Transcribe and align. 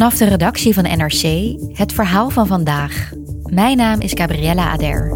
Vanaf 0.00 0.18
de 0.18 0.28
redactie 0.28 0.74
van 0.74 0.82
NRC 0.82 1.54
het 1.72 1.92
verhaal 1.92 2.30
van 2.30 2.46
vandaag. 2.46 3.10
Mijn 3.42 3.76
naam 3.76 4.00
is 4.00 4.12
Gabriella 4.14 4.68
Ader. 4.68 5.08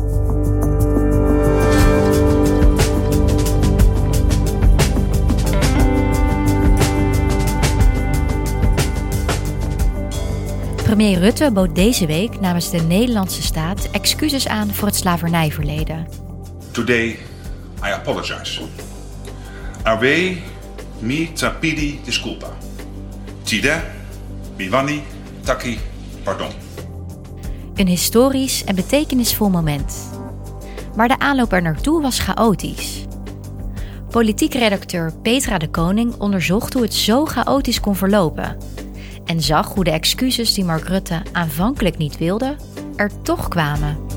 Premier 10.83 11.19
Rutte 11.19 11.51
bood 11.53 11.75
deze 11.75 12.07
week 12.07 12.41
namens 12.41 12.71
de 12.71 12.81
Nederlandse 12.81 13.43
staat 13.43 13.89
excuses 13.91 14.49
aan 14.49 14.73
voor 14.73 14.89
het 14.89 14.97
slavernijverleden. 14.97 16.09
Today 16.71 17.07
I 17.85 17.91
apologize. 17.93 18.61
Ave 19.83 20.37
mi 20.99 21.33
tapidi 21.33 22.01
disculpa. 22.05 22.49
Tide, 23.43 23.81
Bivani, 24.57 25.03
taki, 25.41 25.79
pardon. 26.23 26.51
Een 27.75 27.87
historisch 27.87 28.65
en 28.65 28.75
betekenisvol 28.75 29.51
moment. 29.51 30.11
Maar 30.97 31.09
de 31.09 31.19
aanloop 31.19 31.53
er 31.53 31.63
naartoe 31.63 32.03
was 32.03 32.19
chaotisch. 32.19 33.05
Politiek 34.11 34.55
redacteur 34.55 35.13
Petra 35.23 35.59
de 35.59 35.69
Koning 35.69 36.15
onderzocht 36.19 36.73
hoe 36.73 36.83
het 36.83 36.95
zo 36.95 37.25
chaotisch 37.25 37.81
kon 37.81 37.97
verlopen. 37.97 38.57
En 39.25 39.43
zag 39.43 39.75
hoe 39.75 39.85
de 39.85 39.91
excuses 39.91 40.55
die 40.55 40.65
Mark 40.65 40.89
Rutte 40.89 41.23
aanvankelijk 41.33 41.97
niet 41.97 42.19
wilde, 42.19 42.57
er 42.97 43.23
toch 43.23 43.49
kwamen. 43.49 44.14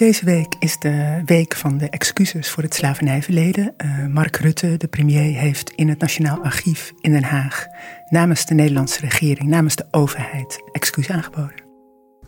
Deze 0.00 0.24
week 0.24 0.54
is 0.58 0.78
de 0.78 1.22
week 1.24 1.56
van 1.56 1.78
de 1.78 1.90
excuses 1.90 2.50
voor 2.50 2.62
het 2.62 2.74
slavernijverleden. 2.74 3.74
Uh, 3.76 4.06
Mark 4.06 4.36
Rutte, 4.36 4.76
de 4.76 4.88
premier, 4.88 5.38
heeft 5.38 5.70
in 5.70 5.88
het 5.88 5.98
Nationaal 5.98 6.42
Archief 6.42 6.92
in 7.00 7.12
Den 7.12 7.24
Haag 7.24 7.66
namens 8.08 8.46
de 8.46 8.54
Nederlandse 8.54 9.00
regering, 9.00 9.48
namens 9.48 9.76
de 9.76 9.86
overheid, 9.90 10.62
excuus 10.72 11.10
aangeboden. 11.10 11.64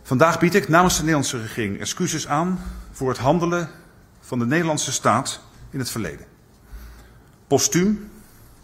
Vandaag 0.03 0.39
bied 0.39 0.55
ik 0.55 0.67
namens 0.67 0.93
de 0.93 0.99
Nederlandse 0.99 1.41
regering 1.41 1.79
excuses 1.79 2.27
aan 2.27 2.59
voor 2.91 3.09
het 3.09 3.17
handelen 3.17 3.69
van 4.19 4.39
de 4.39 4.45
Nederlandse 4.45 4.91
staat 4.91 5.41
in 5.69 5.79
het 5.79 5.89
verleden. 5.89 6.25
Postuum 7.47 8.09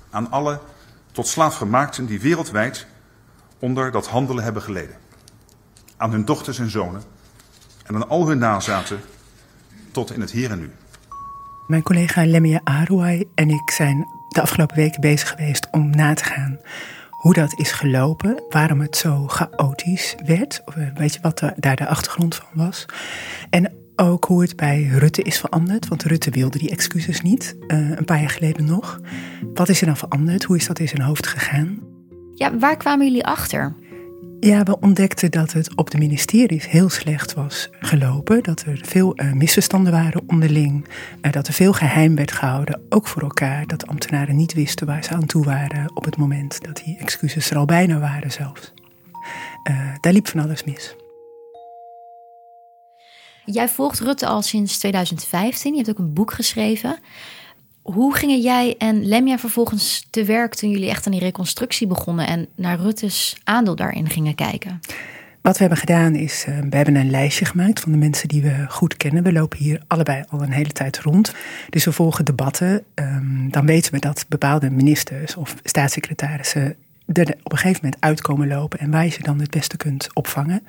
aan 0.10 0.32
alle 0.32 0.60
tot 1.12 1.28
slaafgemaakten 1.28 2.06
die 2.06 2.22
wereldwijd 2.22 2.88
onder 3.60 3.92
dat 3.92 4.08
handelen 4.08 4.44
hebben 4.44 4.62
geleden. 4.62 4.96
Aan 5.98 6.12
hun 6.12 6.26
dochters 6.26 6.60
en 6.60 6.70
zonen 6.70 7.18
en 7.90 7.96
aan 7.96 8.10
al 8.10 8.28
hun 8.28 8.38
nazaten 8.38 9.00
tot 9.92 10.14
in 10.14 10.22
het 10.22 10.32
hier 10.32 10.52
en 10.52 10.60
nu. 10.60 10.72
Mijn 11.68 11.84
collega 11.84 12.26
Lemia 12.26 12.62
Arouai 12.64 13.26
en 13.36 13.50
ik 13.50 13.72
zijn 13.72 14.08
de 14.30 14.42
afgelopen 14.42 14.76
weken 14.76 15.02
bezig 15.02 15.30
geweest 15.30 15.68
om 15.72 15.90
na 15.90 16.14
te 16.14 16.24
gaan 16.24 16.60
hoe 17.10 17.34
dat 17.34 17.60
is 17.60 17.72
gelopen, 17.72 18.44
waarom 18.50 18.80
het 18.80 18.98
zo 18.98 19.28
chaotisch 19.28 20.16
werd, 20.26 20.62
of 20.66 20.76
weet 20.96 21.14
je 21.14 21.20
wat 21.22 21.44
daar 21.56 21.76
de 21.76 21.88
achtergrond 21.88 22.36
van 22.36 22.48
was. 22.54 22.86
En 23.50 23.72
ook 23.96 24.26
hoe 24.26 24.42
het 24.42 24.56
bij 24.56 24.84
Rutte 24.84 25.22
is 25.22 25.40
veranderd, 25.40 25.88
want 25.88 26.04
Rutte 26.04 26.30
wilde 26.30 26.58
die 26.58 26.70
excuses 26.70 27.22
niet, 27.22 27.56
uh, 27.68 27.90
een 27.90 28.06
paar 28.06 28.20
jaar 28.20 28.30
geleden 28.30 28.66
nog. 28.66 29.00
Wat 29.54 29.70
is 29.70 29.80
er 29.80 29.86
dan 29.86 29.98
veranderd? 29.98 30.44
Hoe 30.44 30.56
is 30.56 30.68
dat 30.68 30.80
in 30.80 30.88
zijn 30.88 31.02
hoofd 31.02 31.28
gegaan? 31.28 31.80
Ja, 32.36 32.58
waar 32.58 32.78
kwamen 32.78 33.06
jullie 33.06 33.26
achter? 33.26 33.76
Ja, 34.40 34.64
we 34.64 34.80
ontdekten 34.80 35.32
dat 35.32 35.54
het 35.54 35.76
op 35.76 35.90
de 35.90 35.98
ministeries 35.98 36.70
heel 36.70 36.90
slecht 36.90 37.34
was 37.34 37.70
gelopen. 37.80 38.44
Dat 38.44 38.62
er 38.62 38.80
veel 38.84 39.22
uh, 39.22 39.34
misverstanden 39.34 39.92
waren 39.92 40.22
onderling. 40.28 40.88
Uh, 41.22 41.32
dat 41.32 41.48
er 41.48 41.54
veel 41.54 41.74
geheim 41.74 42.16
werd 42.16 42.32
gehouden, 42.32 42.82
ook 42.90 43.08
voor 43.08 43.22
elkaar. 43.22 43.68
Dat 43.68 43.88
ambtenaren 43.88 44.36
niet 44.36 44.54
wisten 44.54 44.88
waar 44.88 45.04
ze 45.04 45.10
aan 45.10 45.26
toe 45.26 45.46
waren 45.46 45.92
op 45.94 46.06
het 46.06 46.18
moment 46.18 46.64
dat 46.64 46.82
die 46.86 46.98
excuses 46.98 47.50
er 47.50 47.58
al 47.58 47.66
bijna 47.66 48.00
waren 48.00 48.32
zelfs. 48.32 48.74
Uh, 49.70 49.96
daar 50.00 50.14
liep 50.14 50.28
van 50.28 50.40
alles 50.40 50.64
mis. 50.64 50.96
Jij 53.46 53.70
volgt 53.70 54.00
Rutte 54.00 54.28
al 54.28 54.42
sinds 54.42 54.78
2015. 54.78 55.72
Je 55.72 55.78
hebt 55.78 55.90
ook 55.90 56.06
een 56.06 56.14
boek 56.14 56.34
geschreven. 56.34 57.00
Hoe 57.94 58.16
gingen 58.16 58.42
jij 58.42 58.76
en 58.78 59.06
Lemja 59.06 59.38
vervolgens 59.38 60.08
te 60.10 60.24
werk 60.26 60.56
toen 60.56 60.70
jullie 60.70 60.90
echt 60.90 61.06
aan 61.06 61.12
die 61.12 61.22
reconstructie 61.22 61.88
begonnen 61.88 62.28
en 62.28 62.48
naar 62.56 62.80
Rutte's 62.80 63.38
aandeel 63.44 63.76
daarin 63.76 64.10
gingen 64.10 64.36
kijken? 64.36 64.80
Wat 65.42 65.54
we 65.54 65.60
hebben 65.60 65.78
gedaan 65.78 66.16
is, 66.16 66.46
uh, 66.50 66.60
we 66.70 66.76
hebben 66.76 66.96
een 66.96 67.10
lijstje 67.10 67.46
gemaakt 67.46 67.80
van 67.80 67.92
de 67.92 67.98
mensen 67.98 68.28
die 68.28 68.42
we 68.42 68.66
goed 68.68 68.98
kennen. 68.98 69.24
We 69.24 69.32
lopen 69.32 69.58
hier 69.58 69.84
allebei 69.88 70.24
al 70.30 70.42
een 70.42 70.52
hele 70.52 70.72
tijd 70.72 71.00
rond. 71.00 71.34
Dus 71.70 71.86
we 71.86 71.92
volgen 71.92 72.26
debatten. 72.26 72.84
Um, 72.96 73.52
dan 73.52 73.66
weten 73.66 73.94
we 73.94 74.00
dat 74.00 74.26
bepaalde 74.28 74.70
ministers 74.70 75.36
of 75.36 75.56
staatssecretarissen 75.64 76.76
op 77.18 77.52
een 77.52 77.58
gegeven 77.58 77.80
moment 77.84 78.02
uitkomen 78.04 78.48
lopen 78.48 78.80
en 78.80 78.92
waar 78.92 79.04
je 79.04 79.12
ze 79.12 79.22
dan 79.22 79.40
het 79.40 79.52
beste 79.52 79.78
kunt 79.78 80.10
opvangen. 80.14 80.64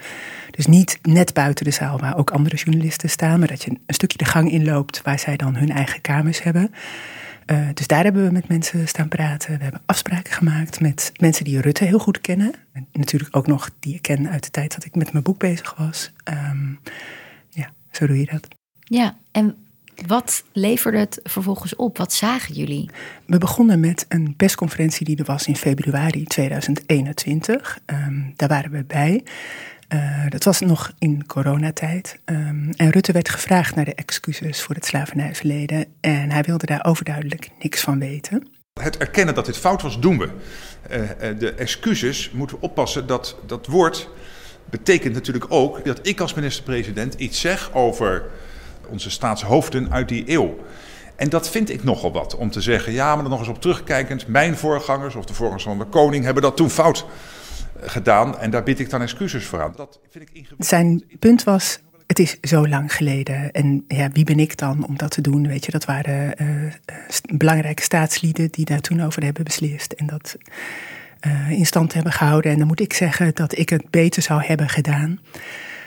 Dus 0.50 0.66
niet 0.66 0.98
net 1.02 1.34
buiten 1.34 1.64
de 1.64 1.70
zaal 1.70 1.98
waar 1.98 2.16
ook 2.16 2.30
andere 2.30 2.56
journalisten 2.56 3.10
staan, 3.10 3.38
maar 3.38 3.48
dat 3.48 3.62
je 3.62 3.70
een 3.70 3.94
stukje 3.94 4.18
de 4.18 4.24
gang 4.24 4.50
inloopt 4.50 5.02
waar 5.02 5.18
zij 5.18 5.36
dan 5.36 5.56
hun 5.56 5.70
eigen 5.70 6.00
kamers 6.00 6.42
hebben. 6.42 6.72
Uh, 7.46 7.68
dus 7.74 7.86
daar 7.86 8.04
hebben 8.04 8.26
we 8.26 8.32
met 8.32 8.48
mensen 8.48 8.88
staan 8.88 9.08
praten. 9.08 9.56
We 9.56 9.62
hebben 9.62 9.82
afspraken 9.86 10.32
gemaakt 10.32 10.80
met 10.80 11.12
mensen 11.16 11.44
die 11.44 11.60
Rutte 11.60 11.84
heel 11.84 11.98
goed 11.98 12.20
kennen. 12.20 12.52
En 12.72 12.86
natuurlijk 12.92 13.36
ook 13.36 13.46
nog 13.46 13.70
die 13.80 13.94
ik 13.94 14.02
ken 14.02 14.28
uit 14.28 14.44
de 14.44 14.50
tijd 14.50 14.74
dat 14.74 14.84
ik 14.84 14.94
met 14.94 15.12
mijn 15.12 15.24
boek 15.24 15.38
bezig 15.38 15.74
was. 15.76 16.12
Um, 16.24 16.80
ja, 17.48 17.70
zo 17.90 18.06
doe 18.06 18.18
je 18.18 18.26
dat. 18.26 18.48
Ja, 18.80 19.16
en 19.32 19.56
wat 20.06 20.44
leverde 20.52 20.98
het 20.98 21.20
vervolgens 21.22 21.76
op? 21.76 21.98
Wat 21.98 22.12
zagen 22.12 22.54
jullie? 22.54 22.90
We 23.26 23.38
begonnen 23.38 23.80
met 23.80 24.04
een 24.08 24.34
persconferentie 24.36 25.04
die 25.04 25.16
er 25.16 25.24
was 25.24 25.46
in 25.46 25.56
februari 25.56 26.24
2021. 26.24 27.78
Um, 27.86 28.32
daar 28.36 28.48
waren 28.48 28.70
we 28.70 28.84
bij. 28.84 29.24
Uh, 29.88 30.26
dat 30.28 30.44
was 30.44 30.60
nog 30.60 30.92
in 30.98 31.26
coronatijd. 31.26 32.18
Um, 32.24 32.70
en 32.76 32.90
Rutte 32.90 33.12
werd 33.12 33.28
gevraagd 33.28 33.74
naar 33.74 33.84
de 33.84 33.94
excuses 33.94 34.62
voor 34.62 34.74
het 34.74 34.86
slavernijverleden. 34.86 35.84
En 36.00 36.30
hij 36.30 36.42
wilde 36.42 36.66
daar 36.66 36.84
overduidelijk 36.84 37.50
niks 37.58 37.80
van 37.80 37.98
weten. 37.98 38.48
Het 38.80 38.96
erkennen 38.96 39.34
dat 39.34 39.46
dit 39.46 39.56
fout 39.56 39.82
was, 39.82 40.00
doen 40.00 40.18
we. 40.18 40.28
Uh, 40.90 41.38
de 41.38 41.54
excuses 41.54 42.30
moeten 42.30 42.56
we 42.56 42.62
oppassen 42.62 43.06
dat 43.06 43.36
dat 43.46 43.66
woord 43.66 44.08
betekent 44.70 45.14
natuurlijk 45.14 45.46
ook 45.48 45.84
dat 45.84 46.06
ik 46.06 46.20
als 46.20 46.34
minister-president 46.34 47.14
iets 47.14 47.40
zeg 47.40 47.74
over 47.74 48.24
onze 48.90 49.10
staatshoofden 49.10 49.92
uit 49.92 50.08
die 50.08 50.30
eeuw. 50.30 50.58
En 51.16 51.28
dat 51.28 51.50
vind 51.50 51.70
ik 51.70 51.84
nogal 51.84 52.12
wat, 52.12 52.36
om 52.36 52.50
te 52.50 52.60
zeggen, 52.60 52.92
ja, 52.92 53.14
maar 53.14 53.24
er 53.24 53.30
nog 53.30 53.38
eens 53.38 53.48
op 53.48 53.60
terugkijkend, 53.60 54.26
mijn 54.26 54.56
voorgangers 54.56 55.14
of 55.14 55.24
de 55.24 55.34
voorgangers 55.34 55.64
van 55.64 55.78
de 55.78 55.84
koning 55.84 56.24
hebben 56.24 56.42
dat 56.42 56.56
toen 56.56 56.70
fout 56.70 57.06
eh, 57.80 57.88
gedaan 57.88 58.38
en 58.38 58.50
daar 58.50 58.62
bied 58.62 58.80
ik 58.80 58.90
dan 58.90 59.02
excuses 59.02 59.44
voor 59.44 59.62
aan. 59.62 59.72
Dat 59.76 60.00
vind 60.10 60.28
ik. 60.32 60.48
Zijn 60.58 61.04
punt 61.18 61.44
was, 61.44 61.80
het 62.06 62.18
is 62.18 62.40
zo 62.40 62.68
lang 62.68 62.94
geleden 62.94 63.50
en 63.50 63.84
ja, 63.88 64.10
wie 64.10 64.24
ben 64.24 64.38
ik 64.38 64.56
dan 64.56 64.86
om 64.86 64.96
dat 64.96 65.10
te 65.10 65.20
doen? 65.20 65.46
Weet 65.46 65.64
je, 65.64 65.70
dat 65.70 65.84
waren 65.84 66.42
uh, 66.42 66.72
belangrijke 67.36 67.82
staatslieden 67.82 68.50
die 68.50 68.64
daar 68.64 68.80
toen 68.80 69.02
over 69.02 69.24
hebben 69.24 69.44
beslist 69.44 69.92
en 69.92 70.06
dat 70.06 70.36
in 71.48 71.66
stand 71.66 71.92
hebben 71.92 72.12
gehouden. 72.12 72.52
En 72.52 72.58
dan 72.58 72.66
moet 72.66 72.80
ik 72.80 72.92
zeggen 72.92 73.34
dat 73.34 73.58
ik 73.58 73.68
het 73.68 73.90
beter 73.90 74.22
zou 74.22 74.42
hebben 74.42 74.68
gedaan. 74.68 75.20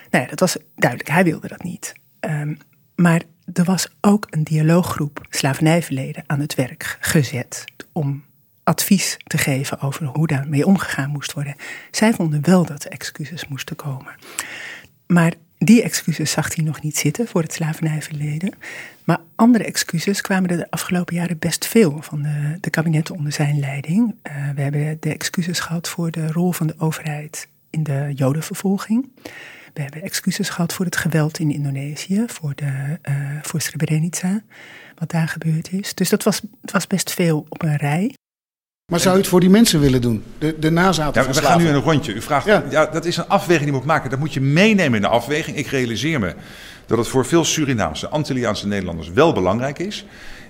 Nou 0.09 0.23
ja, 0.23 0.29
dat 0.29 0.39
was 0.39 0.57
duidelijk, 0.75 1.09
hij 1.09 1.23
wilde 1.23 1.47
dat 1.47 1.63
niet. 1.63 1.93
Um, 2.19 2.57
Maar 2.95 3.21
er 3.53 3.63
was 3.63 3.87
ook 4.01 4.27
een 4.29 4.43
dialooggroep 4.43 5.25
slavernijverleden 5.29 6.23
aan 6.27 6.39
het 6.39 6.55
werk 6.55 6.97
gezet 6.99 7.65
om 7.91 8.23
advies 8.63 9.17
te 9.23 9.37
geven 9.37 9.79
over 9.79 10.05
hoe 10.05 10.27
daarmee 10.27 10.65
omgegaan 10.65 11.09
moest 11.09 11.33
worden. 11.33 11.55
Zij 11.91 12.13
vonden 12.13 12.45
wel 12.45 12.65
dat 12.65 12.85
excuses 12.85 13.47
moesten 13.47 13.75
komen. 13.75 14.15
Maar 15.07 15.33
die 15.57 15.83
excuses 15.83 16.31
zag 16.31 16.55
hij 16.55 16.63
nog 16.63 16.81
niet 16.81 16.97
zitten 16.97 17.27
voor 17.27 17.41
het 17.41 17.53
slavernijverleden. 17.53 18.53
Maar 19.03 19.19
andere 19.35 19.63
excuses 19.63 20.21
kwamen 20.21 20.49
er 20.49 20.57
de 20.57 20.71
afgelopen 20.71 21.15
jaren 21.15 21.39
best 21.39 21.67
veel 21.67 22.01
van 22.01 22.21
de, 22.21 22.57
de 22.59 22.69
kabinetten 22.69 23.15
onder 23.15 23.31
zijn 23.31 23.59
leiding. 23.59 24.15
Uh, 24.23 24.49
we 24.55 24.61
hebben 24.61 24.97
de 24.99 25.13
excuses 25.13 25.59
gehad 25.59 25.89
voor 25.89 26.11
de 26.11 26.31
rol 26.31 26.51
van 26.51 26.67
de 26.67 26.75
overheid 26.77 27.47
in 27.69 27.83
de 27.83 28.11
jodenvervolging. 28.15 29.11
We 29.73 29.81
hebben 29.81 30.01
excuses 30.01 30.49
gehad 30.49 30.73
voor 30.73 30.85
het 30.85 30.95
geweld 30.95 31.39
in 31.39 31.51
Indonesië, 31.51 32.23
voor, 32.27 32.51
de, 32.55 32.99
uh, 33.09 33.15
voor 33.41 33.61
Srebrenica, 33.61 34.43
wat 34.95 35.11
daar 35.11 35.27
gebeurd 35.27 35.71
is. 35.71 35.93
Dus 35.93 36.09
dat 36.09 36.23
was, 36.23 36.41
het 36.61 36.71
was 36.71 36.87
best 36.87 37.11
veel 37.11 37.45
op 37.49 37.63
een 37.63 37.75
rij. 37.75 38.13
Maar 38.91 38.99
zou 38.99 39.15
u 39.15 39.17
het 39.17 39.27
voor 39.27 39.39
die 39.39 39.49
mensen 39.49 39.79
willen 39.79 40.01
doen? 40.01 40.23
De, 40.37 40.59
de 40.59 40.69
nazaten 40.69 41.21
ja, 41.21 41.27
We 41.27 41.41
gaan 41.41 41.57
nu 41.57 41.67
in 41.67 41.73
een 41.73 41.81
rondje. 41.81 42.13
U 42.13 42.21
vraagt, 42.21 42.45
ja. 42.45 42.63
ja. 42.69 42.85
dat 42.85 43.05
is 43.05 43.17
een 43.17 43.27
afweging 43.27 43.63
die 43.63 43.71
je 43.71 43.77
moet 43.77 43.87
maken. 43.87 44.09
Dat 44.09 44.19
moet 44.19 44.33
je 44.33 44.41
meenemen 44.41 44.95
in 44.95 45.01
de 45.01 45.07
afweging. 45.07 45.57
Ik 45.57 45.67
realiseer 45.67 46.19
me 46.19 46.35
dat 46.85 46.97
het 46.97 47.07
voor 47.07 47.25
veel 47.25 47.45
Surinaamse, 47.45 48.07
Antilliaanse 48.07 48.67
Nederlanders 48.67 49.09
wel 49.09 49.33
belangrijk 49.33 49.79
is. 49.79 50.05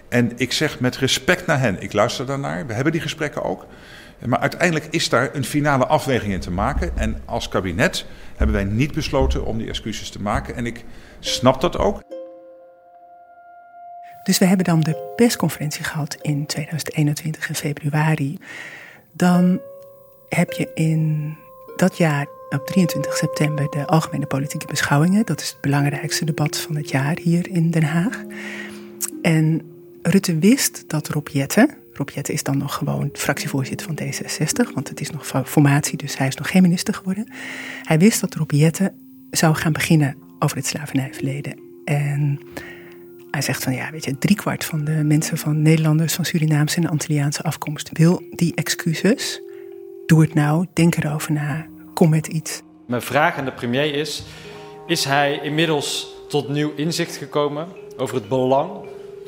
En 0.10 0.32
ik 0.36 0.52
zeg 0.52 0.80
met 0.80 0.98
respect 0.98 1.46
naar 1.46 1.60
hen, 1.60 1.82
ik 1.82 1.94
luister 1.94 2.26
daarnaar. 2.26 2.68
We 2.68 2.74
hebben 2.74 2.92
die 2.92 3.02
gesprekken 3.02 3.44
ook. 3.44 3.66
Maar 4.26 4.40
uiteindelijk 4.40 4.88
is 4.90 5.10
daar 5.10 5.30
een 5.34 5.46
finale 5.46 5.86
afweging 5.86 6.34
in 6.34 6.40
te 6.40 6.52
maken. 6.52 6.98
En 6.98 7.22
als 7.26 7.48
kabinet 7.48 8.06
hebben 8.36 8.56
wij 8.56 8.64
niet 8.64 8.94
besloten 8.94 9.46
om 9.46 9.58
die 9.58 9.68
excuses 9.68 10.10
te 10.10 10.22
maken. 10.22 10.56
En 10.56 10.66
ik 10.66 10.86
snap 11.20 11.62
dat 11.62 11.78
ook. 11.78 12.02
Dus 14.24 14.38
we 14.38 14.46
hebben 14.46 14.66
dan 14.66 14.80
de 14.80 15.14
persconferentie 15.16 15.84
gehad 15.84 16.18
in 16.22 16.46
2021 16.46 17.50
in 17.50 17.56
februari. 17.56 18.38
Dan 19.12 19.62
heb 20.30 20.52
je 20.52 20.72
in 20.74 21.36
dat 21.76 21.98
jaar 21.98 22.28
op 22.50 22.66
23 22.66 23.14
september 23.14 23.70
de 23.70 23.86
algemene 23.86 24.26
politieke 24.26 24.66
beschouwingen. 24.66 25.26
Dat 25.26 25.42
is 25.42 25.50
het 25.50 25.62
belangrijkste 25.62 26.26
debat 26.26 26.58
van 26.58 26.76
het 26.76 26.90
jaar 26.90 27.18
hier 27.22 27.50
in 27.50 27.72
Den 27.72 27.84
Haag. 27.84 28.24
En 29.22 29.62
Rutte 30.02 30.38
wist 30.40 30.90
dat 30.90 31.08
Rob 31.08 31.28
Jetten, 31.28 31.78
Rob 31.94 32.10
is 32.10 32.44
dan 32.44 32.58
nog 32.58 32.76
gewoon 32.76 33.10
fractievoorzitter 33.14 33.88
van 33.88 34.00
D66, 34.00 34.74
want 34.74 34.90
het 34.90 35.02
is 35.02 35.10
nog 35.10 35.28
formatie, 35.46 35.98
dus 35.98 36.18
hij 36.18 36.28
is 36.28 36.36
nog 36.36 36.50
geen 36.50 36.62
minister 36.62 36.94
geworden. 36.94 37.32
Hij 37.84 38.00
wist 38.00 38.22
dat 38.22 38.36
Rob 38.36 38.52
zou 39.32 39.56
gaan 39.56 39.74
beginnen 39.74 40.18
over 40.40 40.58
het 40.58 40.66
slavernijverleden. 40.66 41.60
En 41.86 42.40
hij 43.32 43.42
zegt 43.42 43.64
van 43.64 43.74
ja, 43.74 43.92
weet 43.92 44.06
je, 44.06 44.18
driekwart 44.18 44.66
van 44.66 44.84
de 44.84 44.92
mensen 45.04 45.38
van 45.38 45.62
Nederlanders, 45.62 46.14
van 46.14 46.26
Surinaamse 46.26 46.78
en 46.78 46.90
Antilliaanse 46.90 47.44
afkomst 47.44 47.90
wil 47.94 48.24
die 48.30 48.56
excuses. 48.56 49.42
Doe 50.06 50.22
het 50.22 50.34
nou, 50.34 50.66
denk 50.74 50.96
erover 50.96 51.32
na, 51.32 51.68
kom 51.94 52.10
met 52.10 52.28
iets. 52.28 52.62
Mijn 52.86 53.02
vraag 53.02 53.38
aan 53.38 53.46
de 53.46 53.52
premier 53.52 53.96
is: 53.96 54.24
is 54.88 55.04
hij 55.04 55.40
inmiddels 55.44 56.16
tot 56.30 56.50
nieuw 56.50 56.74
inzicht 56.76 57.16
gekomen 57.16 57.68
over 57.98 58.16
het 58.16 58.28
belang 58.28 58.72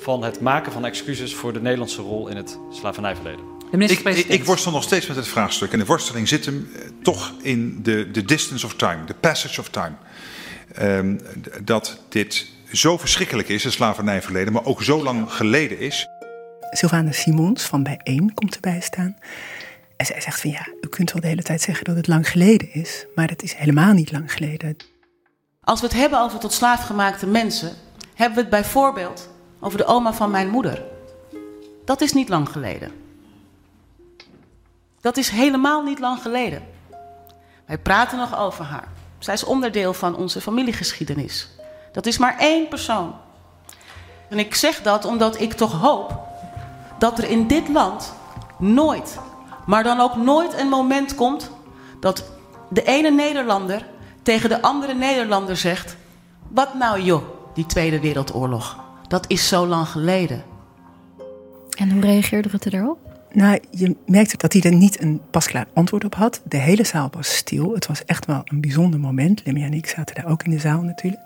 van 0.06 0.24
het 0.24 0.42
maken 0.42 0.72
van 0.72 0.86
excuses 0.86 1.36
voor 1.36 1.54
de 1.54 1.62
Nederlandse 1.62 2.02
rol 2.02 2.28
in 2.28 2.36
het 2.36 2.60
slavernijverleden? 2.72 3.46
Ik, 3.72 4.00
ik, 4.00 4.28
ik, 4.28 4.46
worstel 4.46 4.72
nog 4.72 4.84
steeds 4.84 5.08
met 5.08 5.16
het 5.16 5.28
vraagstuk. 5.28 5.72
En 5.72 5.80
de 5.80 5.86
worsteling 5.86 6.28
zit 6.28 6.46
hem 6.46 6.70
eh, 6.74 6.82
toch 7.02 7.34
in 7.42 7.80
de, 7.84 8.12
de 8.12 8.24
distance 8.24 8.66
of 8.66 8.76
time, 8.76 9.06
de 9.06 9.14
passage 9.14 9.60
of 9.60 9.70
time. 9.70 9.96
Um, 10.82 11.20
dat 11.64 12.00
dit 12.10 12.48
zo 12.72 12.98
verschrikkelijk 12.98 13.50
is, 13.50 13.64
het 13.64 13.74
slavernijverleden, 13.74 14.54
maar 14.54 14.66
ook 14.66 14.84
zo 14.84 15.04
lang 15.04 15.32
geleden 15.32 15.80
is. 15.80 16.08
Sylvana 16.72 17.12
Simons 17.12 17.64
van 17.64 17.84
Bijeen 17.84 18.34
komt 18.34 18.56
erbij 18.56 18.80
staan. 18.82 19.16
En 19.98 20.06
zij 20.06 20.22
zegt 20.22 20.42
van 20.42 20.50
ja, 20.50 20.68
u 20.82 20.88
kunt 20.88 21.12
wel 21.12 21.22
de 21.22 21.28
hele 21.28 21.44
tijd 21.44 21.62
zeggen 21.62 21.86
dat 21.86 21.96
het 21.96 22.08
lang 22.08 22.30
geleden 22.30 22.74
is, 22.74 23.06
maar 23.16 23.30
het 23.30 23.44
is 23.44 23.54
helemaal 23.54 23.94
niet 23.94 24.12
lang 24.12 24.34
geleden. 24.34 24.76
Als 25.62 25.80
we 25.82 25.88
het 25.88 25.96
hebben 25.96 26.20
over 26.20 26.40
tot 26.40 26.54
slaafgemaakte 26.54 27.28
mensen, 27.28 27.72
hebben 28.16 28.36
we 28.36 28.42
het 28.42 28.50
bijvoorbeeld 28.50 29.34
over 29.66 29.78
de 29.78 29.86
oma 29.86 30.14
van 30.14 30.32
mijn 30.32 30.50
moeder. 30.50 30.84
Dat 31.86 32.02
is 32.02 32.14
niet 32.14 32.30
lang 32.30 32.50
geleden. 32.50 32.92
Dat 35.02 35.18
is 35.18 35.30
helemaal 35.30 35.84
niet 35.84 36.00
lang 36.00 36.22
geleden. 36.22 36.64
Wij 37.66 37.78
praten 37.78 38.18
nog 38.18 38.38
over 38.40 38.66
haar. 38.66 38.88
Zij 39.20 39.34
is 39.34 39.44
onderdeel 39.44 39.94
van 39.94 40.16
onze 40.16 40.42
familiegeschiedenis. 40.42 41.50
Dat 41.92 42.06
is 42.06 42.18
maar 42.18 42.38
één 42.38 42.68
persoon. 42.68 43.16
En 44.30 44.40
ik 44.40 44.56
zeg 44.56 44.82
dat 44.82 45.06
omdat 45.06 45.40
ik 45.40 45.54
toch 45.54 45.72
hoop 45.82 46.20
dat 46.98 47.18
er 47.18 47.30
in 47.30 47.48
dit 47.48 47.68
land 47.70 48.14
nooit, 48.58 49.20
maar 49.66 49.84
dan 49.84 50.00
ook 50.00 50.16
nooit 50.16 50.54
een 50.54 50.70
moment 50.70 51.16
komt 51.16 51.52
dat 52.00 52.24
de 52.70 52.84
ene 52.84 53.10
Nederlander 53.12 53.86
tegen 54.22 54.50
de 54.50 54.62
andere 54.62 54.94
Nederlander 54.94 55.58
zegt: 55.58 55.96
Wat 56.48 56.74
nou 56.74 57.02
joh, 57.02 57.24
die 57.54 57.66
Tweede 57.66 58.00
Wereldoorlog? 58.00 58.85
Dat 59.08 59.26
is 59.28 59.48
zo 59.48 59.68
lang 59.68 59.88
geleden. 59.88 60.44
En 61.78 61.92
hoe 61.92 62.02
reageerde 62.02 62.50
Rutte 62.50 62.70
daarop? 62.70 62.98
Nou, 63.32 63.60
je 63.72 63.96
merkte 64.06 64.38
dat 64.38 64.54
hij 64.54 64.62
er 64.62 64.74
niet 64.74 65.02
een 65.02 65.22
pasklaar 65.32 65.68
antwoord 65.74 66.04
op 66.04 66.16
had. 66.16 66.42
De 66.44 66.58
hele 66.58 66.84
zaal 66.84 67.10
was 67.12 67.36
stil. 67.36 67.74
Het 67.74 67.88
was 67.88 68.06
echt 68.06 68.26
wel 68.26 68.42
een 68.44 68.62
bijzonder 68.62 69.00
moment. 69.00 69.42
Lemmy 69.46 69.64
en 69.64 69.74
ik 69.74 69.88
zaten 69.88 70.16
daar 70.16 70.28
ook 70.28 70.44
in 70.44 70.52
de 70.52 70.60
zaal 70.60 70.82
natuurlijk. 70.82 71.22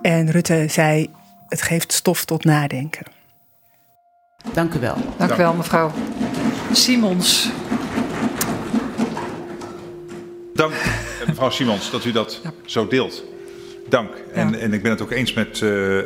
En 0.00 0.30
Rutte 0.30 0.66
zei: 0.68 1.10
het 1.48 1.62
geeft 1.62 1.92
stof 1.92 2.24
tot 2.24 2.44
nadenken. 2.44 3.06
Dank 4.52 4.74
u 4.74 4.80
wel. 4.80 4.96
Dank 5.16 5.32
u 5.32 5.36
wel, 5.36 5.54
mevrouw 5.54 5.90
Simons. 6.72 7.50
Dank, 10.54 10.72
eh, 10.72 11.26
mevrouw 11.26 11.50
Simons, 11.50 11.90
dat 11.90 12.04
u 12.04 12.12
dat 12.12 12.40
zo 12.66 12.88
deelt. 12.88 13.24
Dank. 13.90 14.10
En, 14.32 14.60
en 14.60 14.72
ik 14.72 14.82
ben 14.82 14.90
het 14.90 15.02
ook 15.02 15.10
eens 15.10 15.32
met 15.32 15.60
uh, 15.60 15.70
uh, 15.70 16.04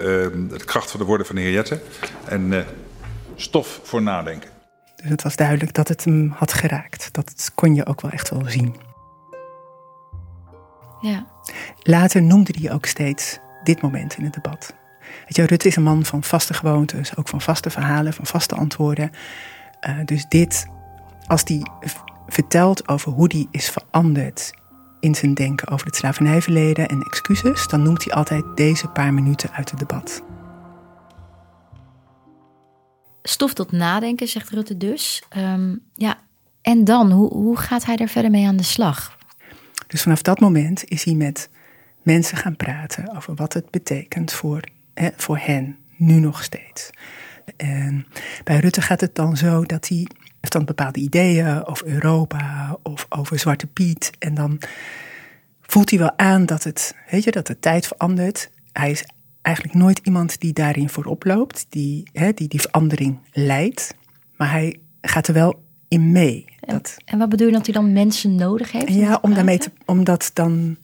de 0.49 0.65
kracht 0.65 0.91
van 0.91 1.01
de 1.01 1.07
woorden 1.07 1.27
van 1.27 1.37
de 1.37 1.43
heer 1.43 1.53
Jetten. 1.53 1.81
En 2.25 2.53
uh, 2.53 2.61
stof 3.35 3.81
voor 3.83 4.03
nadenken. 4.03 4.51
Dus 4.97 5.09
het 5.09 5.23
was 5.23 5.37
duidelijk 5.37 5.75
dat 5.75 5.89
het 5.89 6.05
hem 6.05 6.35
had 6.37 6.53
geraakt. 6.53 7.09
Dat 7.13 7.51
kon 7.55 7.75
je 7.75 7.87
ook 7.87 8.01
wel 8.01 8.11
echt 8.11 8.31
wel 8.31 8.43
zien. 8.47 8.77
Ja. 11.01 11.27
Later 11.83 12.23
noemde 12.23 12.55
hij 12.61 12.73
ook 12.73 12.87
steeds 12.87 13.39
dit 13.65 13.83
moment 13.83 14.17
in 14.17 14.25
het 14.25 14.35
debat. 14.35 14.75
Weet 15.01 15.37
je, 15.37 15.47
Rutte 15.47 15.69
is 15.69 15.77
een 15.77 15.83
man 15.83 16.05
van 16.05 16.23
vaste 16.23 16.55
gewoontes, 16.55 17.17
ook 17.17 17.29
van 17.29 17.41
vaste 17.41 17.71
verhalen, 17.71 18.13
van 18.13 18.27
vaste 18.27 18.55
antwoorden. 18.55 19.11
Uh, 19.89 19.99
dus 20.05 20.27
dit, 20.29 20.67
als 21.27 21.43
hij 21.45 21.63
vertelt 22.27 22.89
over 22.89 23.13
hoe 23.13 23.29
die 23.29 23.49
is 23.51 23.71
veranderd 23.71 24.53
in 25.05 25.15
zijn 25.15 25.35
denken 25.35 25.69
over 25.69 25.87
het 25.87 25.97
slavernijverleden 25.97 26.89
en 26.89 27.03
excuses, 27.03 27.69
dan 27.69 27.83
noemt 27.83 28.05
hij 28.05 28.15
altijd 28.15 28.45
deze 28.55 28.89
paar 28.89 29.15
minuten 29.15 29.51
uit 29.51 29.71
het 29.71 29.79
debat. 29.79 30.23
Stof 33.23 33.53
tot 33.55 33.73
nadenken, 33.73 34.29
zegt 34.29 34.51
Rutte 34.51 34.77
dus. 34.77 35.23
Um, 35.37 35.83
ja, 35.95 36.19
en 36.63 36.85
dan, 36.85 37.11
hoe, 37.11 37.33
hoe 37.33 37.57
gaat 37.57 37.85
hij 37.85 37.97
er 37.97 38.09
verder 38.09 38.31
mee 38.31 38.47
aan 38.47 38.57
de 38.57 38.63
slag? 38.63 39.19
Dus 39.87 40.03
vanaf 40.03 40.23
dat 40.23 40.41
moment 40.41 40.85
is 40.85 41.05
hij 41.05 41.15
met 41.15 41.51
mensen 42.03 42.37
gaan 42.37 42.57
praten 42.57 43.17
over 43.17 43.35
wat 43.35 43.53
het 43.53 43.71
betekent 43.71 44.33
voor, 44.33 44.61
hè, 44.95 45.09
voor 45.17 45.39
hen, 45.39 45.77
nu 45.97 46.15
nog 46.15 46.43
steeds. 46.43 46.91
En 47.57 48.07
bij 48.45 48.59
Rutte 48.59 48.83
gaat 48.83 49.01
het 49.01 49.15
dan 49.15 49.37
zo 49.37 49.65
dat 49.65 49.89
hij 49.89 50.07
heeft 50.45 50.53
dan 50.53 50.65
bepaalde 50.65 51.01
ideeën 51.01 51.65
over 51.65 51.87
Europa 51.87 52.77
of 52.83 53.07
over 53.09 53.39
Zwarte 53.39 53.67
Piet. 53.67 54.11
En 54.19 54.35
dan 54.35 54.61
voelt 55.61 55.91
hij 55.91 55.99
wel 55.99 56.19
aan 56.19 56.47
dat, 56.47 56.65
het, 56.65 56.95
weet 57.11 57.25
je, 57.25 57.31
dat 57.31 57.47
de 57.47 57.59
tijd 57.59 57.87
verandert. 57.87 58.51
Hij 58.73 58.91
is 58.91 59.05
eigenlijk 59.43 59.77
nooit 59.77 60.01
iemand 60.03 60.41
die 60.41 60.53
daarin 60.53 60.89
voorop 60.89 61.25
loopt, 61.25 61.67
die, 61.69 62.09
hè, 62.13 62.33
die 62.33 62.49
die 62.49 62.61
verandering 62.61 63.19
leidt. 63.33 63.95
Maar 64.37 64.51
hij 64.51 64.77
gaat 65.01 65.27
er 65.27 65.35
wel 65.35 65.63
in 65.89 66.13
mee. 66.13 66.45
En, 66.61 66.75
dat, 66.75 66.97
en 67.05 67.19
wat 67.19 67.29
bedoel 67.29 67.47
je 67.47 67.53
dat 67.53 67.67
hij 67.67 67.75
dan 67.75 67.93
mensen 67.93 68.35
nodig 68.35 68.73
heeft? 68.73 68.89
Ja, 68.89 69.19
om, 69.23 69.35
daarmee 69.35 69.59
te, 69.59 69.71
om 69.85 70.05
dat 70.05 70.31
dan 70.33 70.77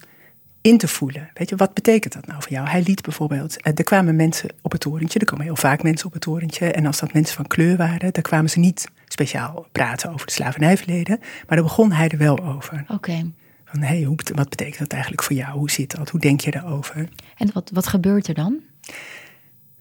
in 0.60 0.78
te 0.78 0.88
voelen. 0.88 1.30
Weet 1.34 1.48
je, 1.48 1.56
wat 1.56 1.74
betekent 1.74 2.12
dat 2.12 2.26
nou 2.26 2.42
voor 2.42 2.52
jou? 2.52 2.68
Hij 2.68 2.82
liet 2.82 3.02
bijvoorbeeld, 3.02 3.62
eh, 3.62 3.72
er 3.76 3.84
kwamen 3.84 4.16
mensen 4.16 4.50
op 4.62 4.72
het 4.72 4.80
torentje, 4.80 5.18
er 5.18 5.26
komen 5.26 5.44
heel 5.44 5.56
vaak 5.56 5.82
mensen 5.82 6.06
op 6.06 6.12
het 6.12 6.22
torentje. 6.22 6.72
En 6.72 6.86
als 6.86 7.00
dat 7.00 7.12
mensen 7.12 7.36
van 7.36 7.46
kleur 7.46 7.76
waren, 7.76 8.12
dan 8.12 8.22
kwamen 8.22 8.50
ze 8.50 8.58
niet 8.58 8.88
speciaal 9.12 9.66
praten 9.72 10.08
over 10.08 10.20
het 10.20 10.34
slavernijverleden. 10.34 11.18
Maar 11.18 11.56
daar 11.56 11.62
begon 11.62 11.92
hij 11.92 12.08
er 12.08 12.18
wel 12.18 12.38
over. 12.44 12.84
Oké. 12.88 13.30
Van 13.64 13.80
hé, 13.80 13.98
hey, 13.98 14.16
wat 14.34 14.48
betekent 14.48 14.78
dat 14.78 14.92
eigenlijk 14.92 15.22
voor 15.22 15.36
jou? 15.36 15.58
Hoe 15.58 15.70
zit 15.70 15.96
dat? 15.96 16.10
Hoe 16.10 16.20
denk 16.20 16.40
je 16.40 16.50
daarover? 16.50 17.08
En 17.36 17.50
wat, 17.52 17.70
wat 17.74 17.86
gebeurt 17.86 18.28
er 18.28 18.34
dan? 18.34 18.60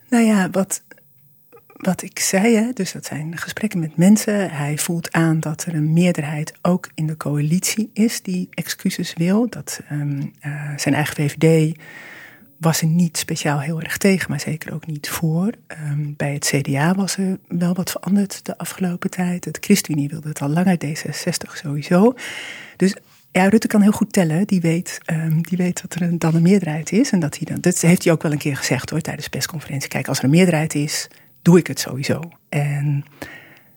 Nou 0.10 0.24
ja, 0.24 0.50
wat, 0.50 0.84
wat 1.76 2.02
ik 2.02 2.20
zei, 2.20 2.56
hè, 2.56 2.72
dus 2.74 2.92
dat 2.92 3.06
zijn 3.06 3.38
gesprekken 3.38 3.80
met 3.80 3.98
mensen. 3.98 4.52
Hij 4.52 4.78
voelt 4.78 5.12
aan 5.12 5.40
dat 5.40 5.66
er 5.66 5.76
een 5.76 5.94
meerderheid 5.94 6.54
ook 6.62 6.90
in 6.96 7.08
de 7.08 7.18
coalitie 7.18 7.90
is 7.94 8.22
die 8.22 8.48
excuses 8.52 9.14
wil. 9.14 9.50
Dat 9.50 9.82
um, 9.92 10.34
uh, 10.46 10.78
zijn 10.78 10.96
eigen 10.96 11.16
VVD 11.16 11.78
was 12.60 12.82
er 12.82 12.88
niet 12.88 13.18
speciaal 13.18 13.60
heel 13.60 13.82
erg 13.82 13.98
tegen, 13.98 14.30
maar 14.30 14.40
zeker 14.40 14.74
ook 14.74 14.86
niet 14.86 15.10
voor. 15.10 15.52
Ehm, 15.68 16.14
bij 16.18 16.34
het 16.34 16.46
CDA 16.46 16.94
was 16.94 17.18
er 17.18 17.38
wel 17.48 17.74
wat 17.74 17.92
veranderd 17.92 18.46
de 18.46 18.58
afgelopen 18.58 19.10
tijd. 19.10 19.46
Het 19.46 19.58
ChristenUnie 19.62 20.10
wilde 20.10 20.28
het 20.28 20.42
al 20.42 20.50
langer, 20.50 20.78
D66 20.86 21.58
sowieso. 21.58 22.14
Dus 22.76 22.96
ja, 23.32 23.48
Rutte 23.48 23.68
kan 23.68 23.82
heel 23.82 23.92
goed 23.92 24.14
tellen. 24.14 24.48
Die 24.48 24.62
weet, 24.62 25.00
um, 25.06 25.42
die 25.42 25.58
weet 25.58 25.82
dat 25.82 26.02
er 26.02 26.20
dan 26.20 26.36
een 26.36 26.42
meerderheid 26.42 26.92
is. 26.92 27.12
En 27.12 27.20
dat, 27.20 27.38
hij 27.38 27.46
dan, 27.46 27.62
dat 27.62 27.82
heeft 27.82 28.04
hij 28.04 28.14
ook 28.14 28.22
wel 28.22 28.32
een 28.32 28.38
keer 28.38 28.58
gezegd 28.58 28.90
hoor, 28.90 29.02
tijdens 29.02 29.26
de 29.26 29.32
persconferentie. 29.32 29.90
Kijk, 29.90 30.08
als 30.08 30.18
er 30.18 30.24
een 30.24 30.30
meerderheid 30.30 30.76
is, 30.76 31.08
doe 31.42 31.58
ik 31.58 31.68
het 31.68 31.80
sowieso. 31.80 32.22
En 32.50 33.06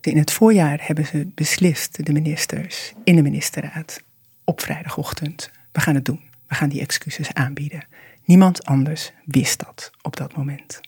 in 0.01 0.17
het 0.17 0.31
voorjaar 0.31 0.79
hebben 0.81 1.05
ze 1.05 1.27
beslist, 1.35 2.05
de 2.05 2.13
ministers, 2.13 2.93
in 3.03 3.15
de 3.15 3.21
ministerraad, 3.21 4.03
op 4.43 4.61
vrijdagochtend. 4.61 5.51
We 5.71 5.81
gaan 5.81 5.95
het 5.95 6.05
doen. 6.05 6.19
We 6.47 6.55
gaan 6.55 6.69
die 6.69 6.81
excuses 6.81 7.33
aanbieden. 7.33 7.85
Niemand 8.25 8.65
anders 8.65 9.11
wist 9.25 9.59
dat 9.65 9.91
op 10.01 10.15
dat 10.15 10.35
moment. 10.35 10.81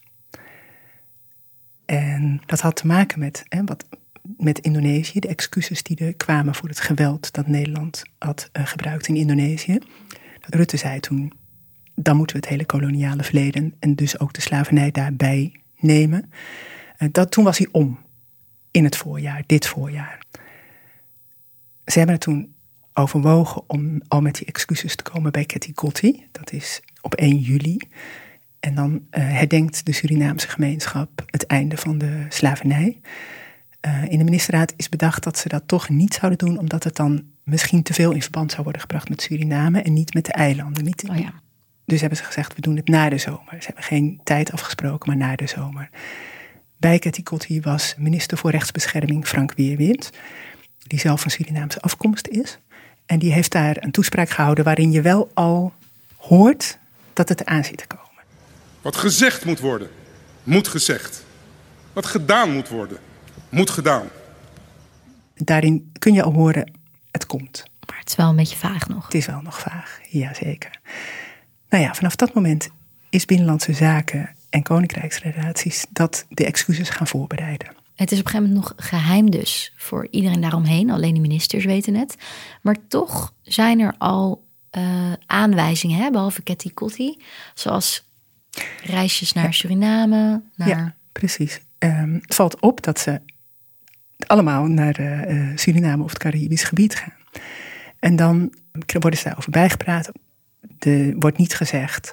En 1.85 2.41
dat 2.45 2.59
had 2.59 2.75
te 2.75 2.87
maken 2.87 3.19
met, 3.19 3.43
wat, 3.65 3.85
met 4.37 4.59
Indonesië, 4.59 5.19
de 5.19 5.27
excuses 5.27 5.83
die 5.83 5.97
er 5.97 6.13
kwamen 6.13 6.55
voor 6.55 6.69
het 6.69 6.79
geweld 6.79 7.33
dat 7.33 7.47
Nederland 7.47 8.03
had 8.17 8.49
uh, 8.53 8.65
gebruikt 8.65 9.07
in 9.07 9.15
Indonesië. 9.15 9.77
Rutte 10.39 10.77
zei 10.77 10.99
toen, 10.99 11.33
dan 11.95 12.17
moeten 12.17 12.35
we 12.35 12.41
het 12.41 12.51
hele 12.51 12.65
koloniale 12.65 13.23
verleden 13.23 13.73
en 13.79 13.95
dus 13.95 14.19
ook 14.19 14.33
de 14.33 14.41
slavernij 14.41 14.91
daarbij 14.91 15.55
nemen. 15.77 16.31
Uh, 16.97 17.09
dat, 17.11 17.31
toen 17.31 17.43
was 17.43 17.57
hij 17.57 17.67
om 17.71 17.99
in 18.71 18.83
het 18.83 18.97
voorjaar, 18.97 19.43
dit 19.45 19.67
voorjaar. 19.67 20.23
Ze 21.85 21.97
hebben 21.97 22.15
het 22.15 22.23
toen 22.23 22.55
overwogen 22.93 23.63
om 23.67 24.01
al 24.07 24.21
met 24.21 24.35
die 24.35 24.47
excuses 24.47 24.95
te 24.95 25.03
komen 25.03 25.31
bij 25.31 25.45
Ketty 25.45 25.73
Kotti. 25.73 26.27
Dat 26.31 26.51
is 26.51 26.81
op 27.05 27.13
1 27.13 27.37
juli. 27.37 27.77
En 28.59 28.75
dan 28.75 28.91
uh, 28.93 28.99
herdenkt 29.11 29.85
de 29.85 29.91
Surinaamse 29.91 30.47
gemeenschap 30.47 31.23
het 31.25 31.45
einde 31.45 31.77
van 31.77 31.97
de 31.97 32.25
slavernij. 32.29 32.99
Uh, 33.85 34.03
in 34.11 34.17
de 34.17 34.23
ministerraad 34.23 34.73
is 34.75 34.89
bedacht 34.89 35.23
dat 35.23 35.37
ze 35.37 35.47
dat 35.47 35.63
toch 35.65 35.89
niet 35.89 36.13
zouden 36.13 36.47
doen, 36.47 36.57
omdat 36.57 36.83
het 36.83 36.95
dan 36.95 37.23
misschien 37.43 37.83
te 37.83 37.93
veel 37.93 38.11
in 38.11 38.21
verband 38.21 38.51
zou 38.51 38.63
worden 38.63 38.81
gebracht 38.81 39.09
met 39.09 39.21
Suriname 39.21 39.81
en 39.81 39.93
niet 39.93 40.13
met 40.13 40.25
de 40.25 40.31
eilanden. 40.31 40.83
Niet, 40.83 41.05
oh 41.09 41.17
ja. 41.17 41.33
Dus 41.85 41.99
hebben 41.99 42.17
ze 42.17 42.23
gezegd, 42.23 42.55
we 42.55 42.61
doen 42.61 42.75
het 42.75 42.87
na 42.87 43.09
de 43.09 43.17
zomer. 43.17 43.55
Ze 43.59 43.65
hebben 43.65 43.83
geen 43.83 44.19
tijd 44.23 44.51
afgesproken, 44.51 45.09
maar 45.09 45.27
na 45.27 45.35
de 45.35 45.47
zomer. 45.47 45.89
Bij 46.77 46.99
Ketty 46.99 47.23
Kotti 47.23 47.61
was 47.61 47.95
minister 47.97 48.37
voor 48.37 48.51
rechtsbescherming 48.51 49.27
Frank 49.27 49.53
Weerwind, 49.53 50.09
die 50.77 50.99
zelf 50.99 51.21
van 51.21 51.31
Surinaamse 51.31 51.81
afkomst 51.81 52.27
is. 52.27 52.59
En 53.05 53.19
die 53.19 53.33
heeft 53.33 53.51
daar 53.51 53.77
een 53.79 53.91
toespraak 53.91 54.29
gehouden 54.29 54.63
waarin 54.63 54.91
je 54.91 55.01
wel 55.01 55.29
al 55.33 55.73
hoort 56.17 56.79
dat 57.15 57.29
het 57.29 57.45
aan 57.45 57.63
zit 57.63 57.77
te 57.77 57.87
komen. 57.87 58.23
Wat 58.81 58.95
gezegd 58.95 59.45
moet 59.45 59.59
worden, 59.59 59.89
moet 60.43 60.67
gezegd. 60.67 61.23
Wat 61.93 62.05
gedaan 62.05 62.53
moet 62.53 62.69
worden, 62.69 62.97
moet 63.49 63.69
gedaan. 63.69 64.07
Daarin 65.35 65.91
kun 65.99 66.13
je 66.13 66.23
al 66.23 66.33
horen, 66.33 66.71
het 67.11 67.25
komt. 67.25 67.63
Maar 67.87 67.99
het 67.99 68.09
is 68.09 68.15
wel 68.15 68.29
een 68.29 68.35
beetje 68.35 68.57
vaag 68.57 68.87
nog. 68.87 69.05
Het 69.05 69.13
is 69.13 69.25
wel 69.25 69.41
nog 69.41 69.59
vaag, 69.59 69.99
jazeker. 70.09 70.79
Nou 71.69 71.83
ja, 71.83 71.93
vanaf 71.93 72.15
dat 72.15 72.33
moment 72.33 72.69
is 73.09 73.25
Binnenlandse 73.25 73.73
Zaken 73.73 74.35
en 74.49 74.63
Koninkrijksrelaties 74.63 75.85
dat 75.89 76.25
de 76.29 76.45
excuses 76.45 76.89
gaan 76.89 77.07
voorbereiden. 77.07 77.67
Het 77.95 78.11
is 78.11 78.19
op 78.19 78.25
een 78.25 78.31
gegeven 78.31 78.53
moment 78.53 78.75
nog 78.77 78.87
geheim 78.87 79.31
dus 79.31 79.73
voor 79.75 80.07
iedereen 80.11 80.41
daaromheen. 80.41 80.89
Alleen 80.89 81.13
de 81.13 81.19
ministers 81.19 81.65
weten 81.65 81.95
het. 81.95 82.15
Maar 82.61 82.75
toch 82.87 83.33
zijn 83.41 83.79
er 83.79 83.93
al 83.97 84.44
uh, 84.77 85.13
aanwijzingen, 85.25 85.99
hè, 85.99 86.11
behalve 86.11 86.41
Ketty 86.41 86.73
Kotti. 86.73 87.21
Zoals 87.53 88.09
reisjes 88.83 89.33
naar 89.33 89.53
Suriname. 89.53 90.41
Naar... 90.55 90.67
Ja, 90.67 90.95
precies. 91.11 91.59
Um, 91.79 92.13
het 92.21 92.35
valt 92.35 92.59
op 92.59 92.81
dat 92.81 92.99
ze 92.99 93.21
allemaal 94.27 94.65
naar 94.65 94.99
uh, 94.99 95.57
Suriname 95.57 96.03
of 96.03 96.09
het 96.09 96.19
Caribisch 96.19 96.63
gebied 96.63 96.95
gaan. 96.95 97.13
En 97.99 98.15
dan 98.15 98.53
worden 98.99 99.19
ze 99.19 99.25
daarover 99.25 99.51
bijgepraat. 99.51 100.11
Er 100.79 101.15
wordt 101.19 101.37
niet 101.37 101.55
gezegd 101.55 102.11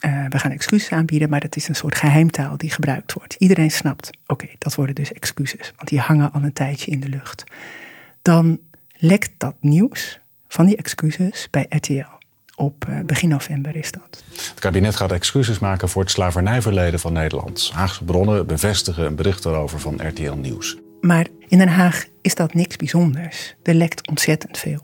uh, 0.00 0.26
we 0.28 0.38
gaan 0.38 0.50
excuses 0.50 0.90
aanbieden, 0.90 1.28
maar 1.28 1.40
dat 1.40 1.56
is 1.56 1.68
een 1.68 1.74
soort 1.74 1.94
geheimtaal 1.94 2.56
die 2.56 2.70
gebruikt 2.70 3.12
wordt. 3.12 3.34
Iedereen 3.34 3.70
snapt, 3.70 4.10
oké, 4.26 4.46
dat 4.58 4.74
worden 4.74 4.94
dus 4.94 5.12
excuses, 5.12 5.72
want 5.76 5.88
die 5.88 6.00
hangen 6.00 6.32
al 6.32 6.42
een 6.42 6.52
tijdje 6.52 6.90
in 6.90 7.00
de 7.00 7.08
lucht. 7.08 7.44
Dan 8.22 8.58
lekt 8.96 9.30
dat 9.36 9.54
nieuws 9.60 10.20
van 10.56 10.66
die 10.66 10.76
excuses 10.76 11.48
bij 11.50 11.66
RTL. 11.68 12.14
Op 12.54 12.84
uh, 12.88 13.00
begin 13.00 13.28
november 13.28 13.76
is 13.76 13.90
dat. 13.90 14.24
Het 14.30 14.58
kabinet 14.58 14.96
gaat 14.96 15.12
excuses 15.12 15.58
maken 15.58 15.88
voor 15.88 16.02
het 16.02 16.10
slavernijverleden 16.10 17.00
van 17.00 17.12
Nederland. 17.12 17.70
Haagse 17.74 18.04
bronnen 18.04 18.46
bevestigen 18.46 19.06
een 19.06 19.14
bericht 19.14 19.42
daarover 19.42 19.80
van 19.80 20.08
RTL 20.08 20.32
Nieuws. 20.32 20.76
Maar 21.00 21.26
in 21.48 21.58
Den 21.58 21.68
Haag 21.68 22.04
is 22.22 22.34
dat 22.34 22.54
niks 22.54 22.76
bijzonders. 22.76 23.54
Er 23.62 23.74
lekt 23.74 24.08
ontzettend 24.08 24.58
veel. 24.58 24.82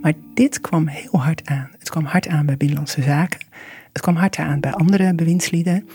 Maar 0.00 0.12
dit 0.34 0.60
kwam 0.60 0.86
heel 0.86 1.22
hard 1.22 1.46
aan. 1.46 1.70
Het 1.78 1.90
kwam 1.90 2.04
hard 2.04 2.28
aan 2.28 2.46
bij 2.46 2.56
Binnenlandse 2.56 3.02
Zaken. 3.02 3.40
Het 3.92 4.02
kwam 4.02 4.16
hard 4.16 4.36
aan 4.36 4.60
bij 4.60 4.72
andere 4.72 5.14
bewindslieden. 5.14 5.88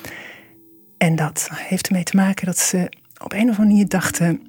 En 0.97 1.15
dat 1.15 1.49
heeft 1.51 1.87
ermee 1.87 2.03
te 2.03 2.15
maken 2.15 2.45
dat 2.45 2.57
ze 2.57 2.91
op 3.23 3.33
een 3.33 3.49
of 3.49 3.57
andere 3.57 3.67
manier 3.67 3.87
dachten: 3.87 4.48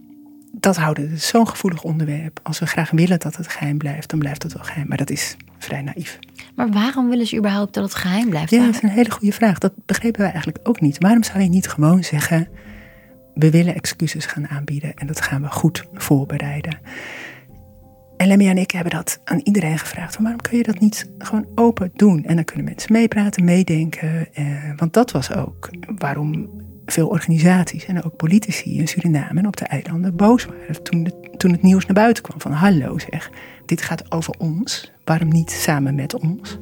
dat 0.53 0.77
houden, 0.77 1.11
het 1.11 1.23
zo'n 1.23 1.49
gevoelig 1.49 1.83
onderwerp. 1.83 2.41
Als 2.43 2.59
we 2.59 2.67
graag 2.67 2.91
willen 2.91 3.19
dat 3.19 3.37
het 3.37 3.49
geheim 3.49 3.79
blijft, 3.79 4.11
dan 4.11 4.19
blijft 4.19 4.43
het 4.43 4.53
wel 4.53 4.65
geheim. 4.65 4.89
Maar 4.89 4.97
dat 4.97 5.11
is 5.11 5.37
vrij 5.59 5.83
naïef. 5.83 6.19
Maar 6.55 6.71
waarom 6.71 7.09
willen 7.09 7.27
ze 7.27 7.37
überhaupt 7.37 7.75
dat 7.75 7.85
het 7.85 7.95
geheim 7.95 8.29
blijft? 8.29 8.51
Ja, 8.51 8.65
dat 8.65 8.75
is 8.75 8.83
een 8.83 8.89
hele 8.89 9.11
goede 9.11 9.33
vraag. 9.33 9.59
Dat 9.59 9.73
begrepen 9.87 10.21
wij 10.21 10.31
eigenlijk 10.31 10.69
ook 10.69 10.81
niet. 10.81 10.99
Waarom 10.99 11.23
zou 11.23 11.41
je 11.41 11.49
niet 11.49 11.69
gewoon 11.69 12.05
zeggen: 12.05 12.49
we 13.35 13.51
willen 13.51 13.75
excuses 13.75 14.27
gaan 14.27 14.49
aanbieden 14.49 14.95
en 14.95 15.07
dat 15.07 15.21
gaan 15.21 15.43
we 15.43 15.49
goed 15.49 15.85
voorbereiden? 15.93 16.79
En 18.17 18.27
Lemmy 18.27 18.49
en 18.49 18.59
ik 18.59 18.71
hebben 18.71 18.93
dat 18.93 19.21
aan 19.25 19.41
iedereen 19.43 19.79
gevraagd. 19.79 20.17
Waarom 20.19 20.41
kun 20.41 20.57
je 20.57 20.63
dat 20.63 20.79
niet 20.79 21.11
gewoon 21.19 21.47
open 21.55 21.91
doen? 21.95 22.25
En 22.25 22.35
dan 22.35 22.45
kunnen 22.45 22.65
mensen 22.65 22.93
meepraten, 22.93 23.45
meedenken. 23.45 24.35
Eh, 24.35 24.47
want 24.77 24.93
dat 24.93 25.11
was 25.11 25.33
ook 25.33 25.71
waarom 25.99 26.51
veel 26.93 27.09
organisaties 27.09 27.85
en 27.85 28.05
ook 28.05 28.17
politici 28.17 28.79
in 28.79 28.89
Suriname 28.89 29.39
en 29.39 29.47
op 29.47 29.57
de 29.57 29.65
eilanden 29.65 30.17
boos 30.17 30.45
waren. 30.45 30.83
Toen, 30.83 31.13
toen 31.37 31.53
het 31.53 31.63
nieuws 31.63 31.87
naar 31.87 31.95
buiten 31.95 32.23
kwam 32.23 32.41
van 32.41 32.53
hallo 32.53 32.99
zeg, 32.99 33.31
dit 33.67 33.83
gaat 33.83 34.13
over 34.13 34.35
ons. 34.39 34.93
Waarom 35.05 35.29
niet 35.29 35.51
samen 35.51 35.95
met 35.95 36.15
ons? 36.15 36.59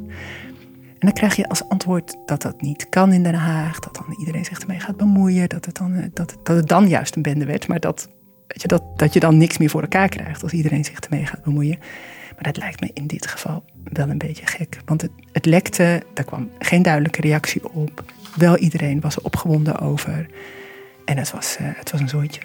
En 0.88 1.06
dan 1.06 1.12
krijg 1.12 1.36
je 1.36 1.48
als 1.48 1.68
antwoord 1.68 2.16
dat 2.26 2.42
dat 2.42 2.60
niet 2.60 2.88
kan 2.88 3.12
in 3.12 3.22
Den 3.22 3.34
Haag. 3.34 3.78
Dat 3.78 3.94
dan 3.94 4.16
iedereen 4.18 4.44
zich 4.44 4.58
ermee 4.58 4.80
gaat 4.80 4.96
bemoeien. 4.96 5.48
Dat 5.48 5.64
het 5.64 5.76
dan, 5.76 5.94
eh, 5.94 6.04
dat, 6.12 6.36
dat 6.42 6.56
het 6.56 6.68
dan 6.68 6.88
juist 6.88 7.16
een 7.16 7.22
bende 7.22 7.44
werd. 7.44 7.68
Maar 7.68 7.80
dat 7.80 8.08
Weet 8.48 8.62
je, 8.62 8.68
dat, 8.68 8.98
dat 8.98 9.12
je 9.12 9.20
dan 9.20 9.38
niks 9.38 9.58
meer 9.58 9.70
voor 9.70 9.82
elkaar 9.82 10.08
krijgt 10.08 10.42
als 10.42 10.52
iedereen 10.52 10.84
zich 10.84 11.00
ermee 11.00 11.26
gaat 11.26 11.42
bemoeien. 11.42 11.78
Maar 12.34 12.42
dat 12.42 12.56
lijkt 12.56 12.80
me 12.80 12.90
in 12.92 13.06
dit 13.06 13.26
geval 13.26 13.64
wel 13.82 14.08
een 14.08 14.18
beetje 14.18 14.46
gek. 14.46 14.80
Want 14.84 15.02
het, 15.02 15.10
het 15.32 15.46
lekte, 15.46 16.02
daar 16.14 16.24
kwam 16.24 16.50
geen 16.58 16.82
duidelijke 16.82 17.20
reactie 17.20 17.72
op. 17.72 18.04
Wel 18.38 18.56
iedereen 18.56 19.00
was 19.00 19.16
er 19.16 19.24
opgewonden 19.24 19.78
over. 19.78 20.26
En 21.04 21.18
het 21.18 21.30
was, 21.30 21.56
uh, 21.60 21.68
het 21.74 21.90
was 21.90 22.00
een 22.00 22.08
zooitje. 22.08 22.40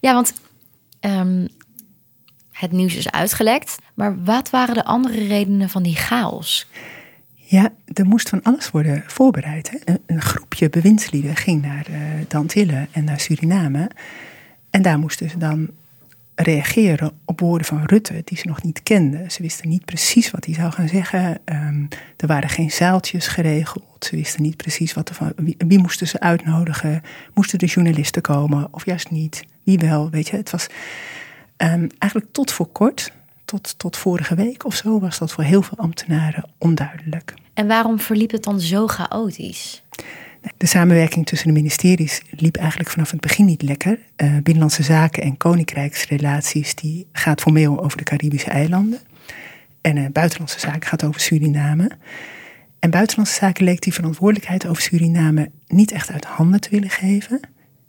Ja, 0.00 0.14
want 0.14 0.32
um, 1.00 1.48
het 2.50 2.72
nieuws 2.72 2.94
is 2.94 3.10
uitgelekt. 3.10 3.76
Maar 3.94 4.24
wat 4.24 4.50
waren 4.50 4.74
de 4.74 4.84
andere 4.84 5.26
redenen 5.26 5.68
van 5.68 5.82
die 5.82 5.96
chaos? 5.96 6.66
Ja, 7.34 7.72
er 7.92 8.06
moest 8.06 8.28
van 8.28 8.42
alles 8.42 8.70
worden 8.70 9.02
voorbereid. 9.06 9.70
Hè? 9.70 9.94
Een, 10.06 10.22
groepje 10.22 10.70
bewindslieden 10.70 11.36
ging 11.36 11.62
naar 11.62 11.86
uh, 11.90 11.98
de 12.28 12.36
Antillen 12.36 12.88
en 12.90 13.04
naar 13.04 13.20
Suriname. 13.20 13.90
En 14.70 14.82
daar 14.82 14.98
moesten 14.98 15.30
ze 15.30 15.38
dan 15.38 15.70
reageren 16.42 17.12
op 17.24 17.40
woorden 17.40 17.66
van 17.66 17.84
Rutte 17.84 18.22
die 18.24 18.38
ze 18.38 18.46
nog 18.46 18.62
niet 18.62 18.82
kenden. 18.82 19.30
Ze 19.30 19.42
wisten 19.42 19.68
niet 19.68 19.84
precies 19.84 20.30
wat 20.30 20.44
hij 20.44 20.54
zou 20.54 20.72
gaan 20.72 20.88
zeggen. 20.88 21.38
Um, 21.44 21.88
er 22.16 22.26
waren 22.26 22.48
geen 22.48 22.70
zaaltjes 22.70 23.26
geregeld. 23.26 24.04
Ze 24.04 24.16
wisten 24.16 24.42
niet 24.42 24.56
precies 24.56 24.94
wat 24.94 25.08
er 25.08 25.14
van. 25.14 25.32
Wie, 25.58 25.78
moesten 25.78 26.08
ze 26.08 26.20
uitnodigen? 26.20 27.02
Moesten 27.34 27.58
de 27.58 27.66
journalisten 27.66 28.22
komen 28.22 28.68
of 28.70 28.84
juist 28.84 29.10
niet? 29.10 29.44
Wie 29.62 29.78
wel? 29.78 30.10
Weet 30.10 30.28
je, 30.28 30.36
het 30.36 30.50
was 30.50 30.66
um, 31.56 31.88
eigenlijk 31.98 32.32
tot 32.32 32.52
voor 32.52 32.66
kort 32.66 33.12
tot, 33.48 33.78
tot 33.78 33.96
vorige 33.96 34.34
week 34.34 34.64
of 34.64 34.74
zo 34.74 35.00
was 35.00 35.18
dat 35.18 35.32
voor 35.32 35.44
heel 35.44 35.62
veel 35.62 35.78
ambtenaren 35.78 36.44
onduidelijk. 36.58 37.34
En 37.54 37.66
waarom 37.66 38.00
verliep 38.00 38.30
het 38.30 38.42
dan 38.42 38.60
zo 38.60 38.86
chaotisch? 38.86 39.82
De 40.56 40.66
samenwerking 40.66 41.26
tussen 41.26 41.48
de 41.48 41.54
ministeries 41.54 42.22
liep 42.30 42.56
eigenlijk 42.56 42.90
vanaf 42.90 43.10
het 43.10 43.20
begin 43.20 43.44
niet 43.44 43.62
lekker. 43.62 43.98
Uh, 44.16 44.32
Binnenlandse 44.42 44.82
zaken 44.82 45.22
en 45.22 45.36
koninkrijksrelaties 45.36 46.74
die 46.74 47.06
gaat 47.12 47.40
formeel 47.40 47.84
over 47.84 47.98
de 47.98 48.04
Caribische 48.04 48.50
eilanden. 48.50 48.98
En 49.80 49.96
uh, 49.96 50.06
buitenlandse 50.12 50.60
zaken 50.60 50.88
gaat 50.88 51.04
over 51.04 51.20
Suriname. 51.20 51.90
En 52.78 52.90
buitenlandse 52.90 53.34
zaken 53.34 53.64
leek 53.64 53.80
die 53.80 53.94
verantwoordelijkheid 53.94 54.66
over 54.66 54.82
Suriname 54.82 55.50
niet 55.66 55.92
echt 55.92 56.10
uit 56.10 56.24
handen 56.24 56.60
te 56.60 56.70
willen 56.70 56.90
geven. 56.90 57.40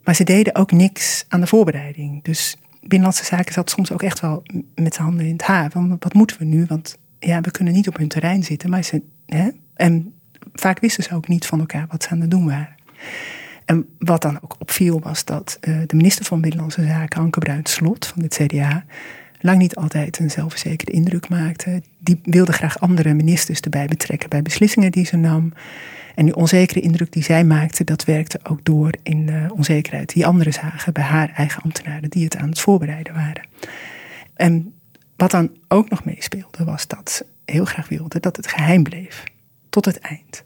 Maar 0.03 0.15
ze 0.15 0.23
deden 0.23 0.55
ook 0.55 0.71
niks 0.71 1.25
aan 1.27 1.39
de 1.39 1.47
voorbereiding. 1.47 2.23
Dus 2.23 2.57
Binnenlandse 2.81 3.25
Zaken 3.25 3.53
zat 3.53 3.69
soms 3.69 3.91
ook 3.91 4.03
echt 4.03 4.19
wel 4.19 4.43
met 4.75 4.93
zijn 4.93 5.07
handen 5.07 5.25
in 5.25 5.31
het 5.31 5.41
haar. 5.41 5.69
Want 5.73 6.03
wat 6.03 6.13
moeten 6.13 6.37
we 6.37 6.45
nu? 6.45 6.65
Want 6.67 6.97
ja, 7.19 7.41
we 7.41 7.51
kunnen 7.51 7.73
niet 7.73 7.87
op 7.87 7.97
hun 7.97 8.07
terrein 8.07 8.43
zitten. 8.43 8.69
Maar 8.69 8.83
ze, 8.83 9.01
hè, 9.25 9.49
en 9.73 10.13
vaak 10.53 10.79
wisten 10.79 11.03
ze 11.03 11.15
ook 11.15 11.27
niet 11.27 11.45
van 11.45 11.59
elkaar 11.59 11.85
wat 11.89 12.03
ze 12.03 12.09
aan 12.09 12.21
het 12.21 12.31
doen 12.31 12.45
waren. 12.45 12.75
En 13.65 13.85
wat 13.99 14.21
dan 14.21 14.39
ook 14.41 14.55
opviel 14.59 14.99
was 14.99 15.25
dat 15.25 15.57
uh, 15.61 15.77
de 15.85 15.95
minister 15.95 16.25
van 16.25 16.41
Binnenlandse 16.41 16.85
Zaken, 16.85 17.21
Anke 17.21 17.39
Bruins-Slot 17.39 18.07
van 18.07 18.23
het 18.23 18.39
CDA, 18.43 18.85
lang 19.39 19.57
niet 19.57 19.75
altijd 19.75 20.19
een 20.19 20.31
zelfverzekerde 20.31 20.91
indruk 20.91 21.29
maakte. 21.29 21.81
Die 21.99 22.19
wilde 22.23 22.53
graag 22.53 22.79
andere 22.79 23.13
ministers 23.13 23.59
erbij 23.59 23.87
betrekken 23.87 24.29
bij 24.29 24.41
beslissingen 24.41 24.91
die 24.91 25.05
ze 25.05 25.17
nam. 25.17 25.53
En 26.15 26.25
die 26.25 26.35
onzekere 26.35 26.79
indruk 26.79 27.11
die 27.11 27.23
zij 27.23 27.43
maakte, 27.43 27.83
dat 27.83 28.05
werkte 28.05 28.39
ook 28.43 28.65
door 28.65 28.93
in 29.03 29.25
de 29.25 29.45
onzekerheid 29.55 30.13
die 30.13 30.25
anderen 30.25 30.53
zagen 30.53 30.93
bij 30.93 31.03
haar 31.03 31.31
eigen 31.35 31.63
ambtenaren 31.63 32.09
die 32.09 32.23
het 32.23 32.37
aan 32.37 32.49
het 32.49 32.59
voorbereiden 32.59 33.13
waren. 33.13 33.47
En 34.35 34.73
wat 35.15 35.31
dan 35.31 35.51
ook 35.67 35.89
nog 35.89 36.03
meespeelde, 36.03 36.63
was 36.63 36.87
dat 36.87 37.11
ze 37.11 37.25
heel 37.45 37.65
graag 37.65 37.87
wilde 37.89 38.19
dat 38.19 38.35
het 38.35 38.47
geheim 38.47 38.83
bleef. 38.83 39.23
Tot 39.69 39.85
het 39.85 39.99
eind. 39.99 40.43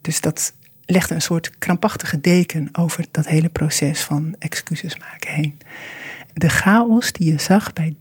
Dus 0.00 0.20
dat 0.20 0.54
legde 0.84 1.14
een 1.14 1.22
soort 1.22 1.58
krampachtige 1.58 2.20
deken 2.20 2.68
over 2.72 3.04
dat 3.10 3.26
hele 3.26 3.48
proces 3.48 4.00
van 4.00 4.34
excuses 4.38 4.98
maken 4.98 5.32
heen. 5.32 5.58
De 6.34 6.48
chaos 6.48 7.12
die 7.12 7.32
je 7.32 7.40
zag 7.40 7.72
bij 7.72 7.96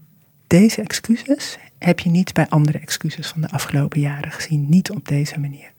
deze 0.48 0.82
excuses 0.82 1.58
heb 1.78 2.00
je 2.00 2.10
niet 2.10 2.34
bij 2.34 2.50
andere 2.50 2.80
excuses 2.80 3.28
van 3.28 3.42
de 3.42 3.50
afgelopen 3.50 4.00
jaren 4.00 4.32
gezien. 4.32 4.70
Niet 4.70 4.92
op 4.92 5.08
deze 5.08 5.40
manier. 5.40 5.72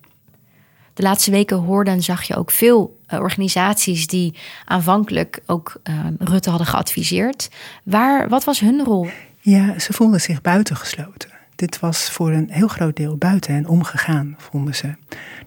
De 0.95 1.03
laatste 1.03 1.31
weken 1.31 1.57
hoorde 1.57 1.91
en 1.91 2.03
zag 2.03 2.23
je 2.23 2.37
ook 2.37 2.51
veel 2.51 3.01
uh, 3.09 3.21
organisaties 3.21 4.07
die 4.07 4.35
aanvankelijk 4.65 5.43
ook 5.47 5.81
uh, 5.85 6.07
Rutte 6.19 6.51
hadden 6.51 6.69
geadviseerd. 6.69 7.51
Waar, 7.85 8.29
wat 8.29 8.45
was 8.45 8.61
hun 8.61 8.85
rol? 8.85 9.09
Ja, 9.41 9.79
ze 9.79 9.93
voelden 9.93 10.21
zich 10.21 10.41
buitengesloten. 10.41 11.31
Dit 11.55 11.79
was 11.79 12.11
voor 12.11 12.31
een 12.31 12.51
heel 12.51 12.69
groot 12.69 12.97
deel 12.97 13.17
buiten 13.17 13.55
en 13.55 13.67
omgegaan, 13.67 14.35
vonden 14.39 14.75
ze. 14.75 14.95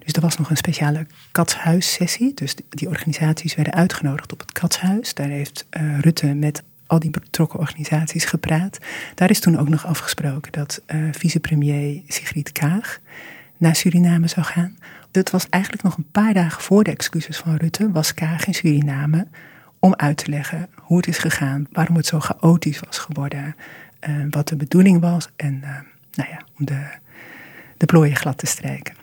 Dus 0.04 0.12
er 0.12 0.20
was 0.20 0.38
nog 0.38 0.50
een 0.50 0.56
speciale 0.56 1.06
katshuissessie. 1.32 2.34
Dus 2.34 2.54
die 2.68 2.88
organisaties 2.88 3.54
werden 3.54 3.74
uitgenodigd 3.74 4.32
op 4.32 4.40
het 4.40 4.52
katshuis. 4.52 5.14
Daar 5.14 5.28
heeft 5.28 5.66
uh, 5.70 5.98
Rutte 6.00 6.34
met 6.34 6.62
al 6.86 6.98
die 6.98 7.10
betrokken 7.10 7.58
organisaties 7.58 8.24
gepraat. 8.24 8.78
Daar 9.14 9.30
is 9.30 9.40
toen 9.40 9.58
ook 9.58 9.68
nog 9.68 9.86
afgesproken 9.86 10.52
dat 10.52 10.82
uh, 10.86 11.08
vicepremier 11.12 12.02
Sigrid 12.08 12.52
Kaag 12.52 12.98
naar 13.56 13.76
Suriname 13.76 14.28
zou 14.28 14.46
gaan. 14.46 14.76
Dat 15.10 15.30
was 15.30 15.48
eigenlijk 15.48 15.82
nog 15.82 15.96
een 15.96 16.10
paar 16.10 16.34
dagen 16.34 16.62
voor 16.62 16.84
de 16.84 16.90
excuses 16.90 17.36
van 17.36 17.56
Rutte, 17.56 17.92
was 17.92 18.14
Kaag 18.14 18.46
in 18.46 18.54
Suriname 18.54 19.26
om 19.78 19.94
uit 19.94 20.16
te 20.16 20.30
leggen 20.30 20.68
hoe 20.74 20.96
het 20.96 21.06
is 21.06 21.18
gegaan, 21.18 21.66
waarom 21.72 21.96
het 21.96 22.06
zo 22.06 22.20
chaotisch 22.20 22.80
was 22.80 22.98
geworden, 22.98 23.56
uh, 24.08 24.26
wat 24.30 24.48
de 24.48 24.56
bedoeling 24.56 25.00
was 25.00 25.28
en 25.36 25.64
nou 26.16 26.30
ja, 26.30 26.40
om 26.58 26.64
de, 26.64 26.86
de 27.76 27.86
plooien 27.86 28.16
glad 28.16 28.38
te 28.38 28.46
strijken. 28.46 28.94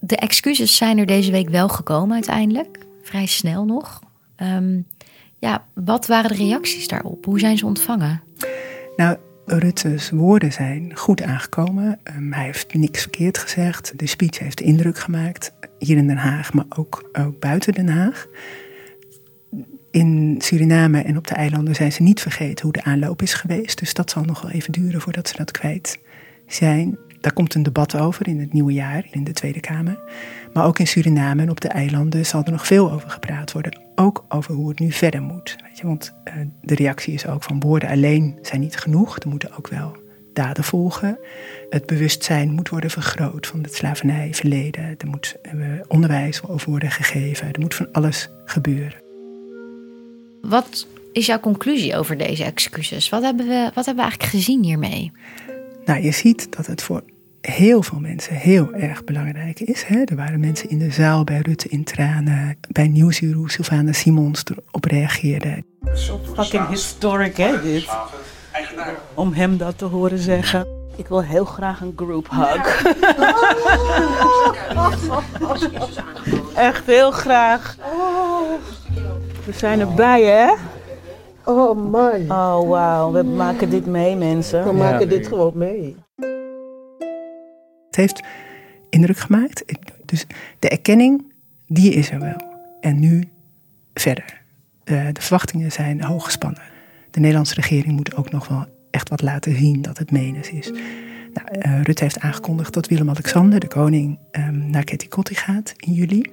De 0.00 0.16
excuses 0.16 0.76
zijn 0.76 0.98
er 0.98 1.06
deze 1.06 1.30
week 1.30 1.48
wel 1.48 1.68
gekomen 1.68 2.14
uiteindelijk, 2.14 2.78
vrij 3.02 3.26
snel 3.26 3.64
nog. 3.64 4.00
Um, 4.36 4.86
ja, 5.38 5.64
wat 5.74 6.06
waren 6.06 6.30
de 6.30 6.36
reacties 6.36 6.88
daarop? 6.88 7.24
Hoe 7.24 7.38
zijn 7.38 7.58
ze 7.58 7.66
ontvangen? 7.66 8.22
Nou, 8.96 9.16
Rutte's 9.46 10.10
woorden 10.10 10.52
zijn 10.52 10.96
goed 10.96 11.22
aangekomen. 11.22 12.00
Um, 12.16 12.32
hij 12.32 12.44
heeft 12.44 12.74
niks 12.74 13.00
verkeerd 13.00 13.38
gezegd. 13.38 13.98
De 13.98 14.06
speech 14.06 14.38
heeft 14.38 14.60
indruk 14.60 14.98
gemaakt. 14.98 15.52
Hier 15.78 15.96
in 15.96 16.06
Den 16.06 16.16
Haag, 16.16 16.52
maar 16.52 16.64
ook, 16.68 17.10
ook 17.12 17.40
buiten 17.40 17.72
Den 17.72 17.88
Haag. 17.88 18.26
In 19.94 20.34
Suriname 20.38 21.02
en 21.02 21.16
op 21.16 21.26
de 21.26 21.34
eilanden 21.34 21.74
zijn 21.74 21.92
ze 21.92 22.02
niet 22.02 22.20
vergeten 22.20 22.64
hoe 22.64 22.72
de 22.72 22.84
aanloop 22.84 23.22
is 23.22 23.34
geweest. 23.34 23.78
Dus 23.78 23.94
dat 23.94 24.10
zal 24.10 24.22
nog 24.22 24.42
wel 24.42 24.50
even 24.50 24.72
duren 24.72 25.00
voordat 25.00 25.28
ze 25.28 25.36
dat 25.36 25.50
kwijt 25.50 25.98
zijn. 26.46 26.98
Daar 27.20 27.32
komt 27.32 27.54
een 27.54 27.62
debat 27.62 27.96
over 27.96 28.28
in 28.28 28.40
het 28.40 28.52
nieuwe 28.52 28.72
jaar 28.72 29.06
in 29.10 29.24
de 29.24 29.32
Tweede 29.32 29.60
Kamer. 29.60 29.98
Maar 30.52 30.66
ook 30.66 30.78
in 30.78 30.86
Suriname 30.86 31.42
en 31.42 31.50
op 31.50 31.60
de 31.60 31.68
eilanden 31.68 32.26
zal 32.26 32.44
er 32.44 32.50
nog 32.50 32.66
veel 32.66 32.92
over 32.92 33.10
gepraat 33.10 33.52
worden. 33.52 33.80
Ook 33.94 34.24
over 34.28 34.54
hoe 34.54 34.68
het 34.68 34.78
nu 34.78 34.92
verder 34.92 35.22
moet. 35.22 35.56
Weet 35.66 35.78
je, 35.78 35.86
want 35.86 36.14
uh, 36.24 36.34
de 36.62 36.74
reactie 36.74 37.14
is 37.14 37.26
ook 37.26 37.42
van 37.42 37.60
woorden 37.60 37.88
alleen 37.88 38.38
zijn 38.42 38.60
niet 38.60 38.76
genoeg. 38.76 39.18
Er 39.18 39.28
moeten 39.28 39.56
ook 39.56 39.68
wel 39.68 39.96
daden 40.32 40.64
volgen. 40.64 41.18
Het 41.70 41.86
bewustzijn 41.86 42.52
moet 42.52 42.68
worden 42.68 42.90
vergroot 42.90 43.46
van 43.46 43.62
het 43.62 43.74
slavernijverleden. 43.74 44.84
Er 44.98 45.08
moet 45.08 45.36
uh, 45.54 45.66
onderwijs 45.88 46.42
over 46.48 46.70
worden 46.70 46.90
gegeven. 46.90 47.52
Er 47.52 47.60
moet 47.60 47.74
van 47.74 47.88
alles 47.92 48.30
gebeuren. 48.44 49.03
Wat 50.44 50.86
is 51.12 51.26
jouw 51.26 51.40
conclusie 51.40 51.96
over 51.96 52.16
deze 52.16 52.44
excuses? 52.44 53.08
Wat 53.08 53.22
hebben 53.22 53.46
we, 53.46 53.70
wat 53.74 53.86
hebben 53.86 54.04
we 54.04 54.10
eigenlijk 54.10 54.30
gezien 54.30 54.62
hiermee? 54.62 55.12
Nou, 55.84 56.02
je 56.02 56.12
ziet 56.12 56.56
dat 56.56 56.66
het 56.66 56.82
voor 56.82 57.02
heel 57.40 57.82
veel 57.82 57.98
mensen 57.98 58.34
heel 58.34 58.72
erg 58.72 59.04
belangrijk 59.04 59.60
is. 59.60 59.82
Hè? 59.82 60.02
Er 60.04 60.16
waren 60.16 60.40
mensen 60.40 60.70
in 60.70 60.78
de 60.78 60.90
zaal 60.90 61.24
bij 61.24 61.40
Rutte 61.40 61.68
in 61.68 61.84
tranen, 61.84 62.58
bij 62.68 62.88
Nieuwsuur 62.88 63.50
Sylvana 63.50 63.92
Simons 63.92 64.42
erop 64.44 64.84
reageerde. 64.84 65.64
Fucking 66.34 66.68
historic, 66.68 67.36
hè, 67.36 67.62
dit? 67.62 67.88
Om 69.14 69.32
hem 69.32 69.56
dat 69.56 69.78
te 69.78 69.84
horen 69.84 70.18
zeggen. 70.18 70.66
Ik 70.96 71.08
wil 71.08 71.22
heel 71.22 71.44
graag 71.44 71.80
een 71.80 71.92
group 71.96 72.28
hug. 72.30 72.82
Echt 76.54 76.86
heel 76.86 77.10
graag. 77.10 77.76
We 79.46 79.52
zijn 79.52 79.80
erbij, 79.80 80.22
hè? 80.22 80.54
Oh 81.44 81.90
man. 81.90 82.30
Oh 82.30 82.68
wauw, 82.68 83.12
we 83.12 83.22
maken 83.22 83.70
dit 83.70 83.86
mee, 83.86 84.16
mensen. 84.16 84.64
We 84.64 84.72
maken 84.72 85.08
dit 85.08 85.26
gewoon 85.26 85.58
mee. 85.58 85.96
Het 87.86 87.96
heeft 87.96 88.22
indruk 88.90 89.18
gemaakt. 89.18 89.64
Dus 90.04 90.26
de 90.58 90.68
erkenning, 90.68 91.32
die 91.66 91.92
is 91.92 92.10
er 92.10 92.20
wel. 92.20 92.40
En 92.80 93.00
nu 93.00 93.28
verder. 93.94 94.42
De, 94.84 95.10
de 95.12 95.20
verwachtingen 95.20 95.72
zijn 95.72 96.02
hoog 96.02 96.24
gespannen. 96.24 96.62
De 97.10 97.20
Nederlandse 97.20 97.54
regering 97.54 97.96
moet 97.96 98.16
ook 98.16 98.30
nog 98.30 98.48
wel 98.48 98.66
echt 98.90 99.08
wat 99.08 99.22
laten 99.22 99.56
zien 99.56 99.82
dat 99.82 99.98
het 99.98 100.10
menens 100.10 100.50
is. 100.50 100.70
Nou, 101.32 101.48
uh, 101.58 101.82
Rutte 101.82 102.02
heeft 102.02 102.20
aangekondigd 102.20 102.74
dat 102.74 102.88
Willem-Alexander, 102.88 103.60
de 103.60 103.68
koning, 103.68 104.18
um, 104.32 104.70
naar 104.70 104.84
Ketikotti 104.84 105.34
gaat 105.34 105.72
in 105.76 105.92
juli. 105.92 106.32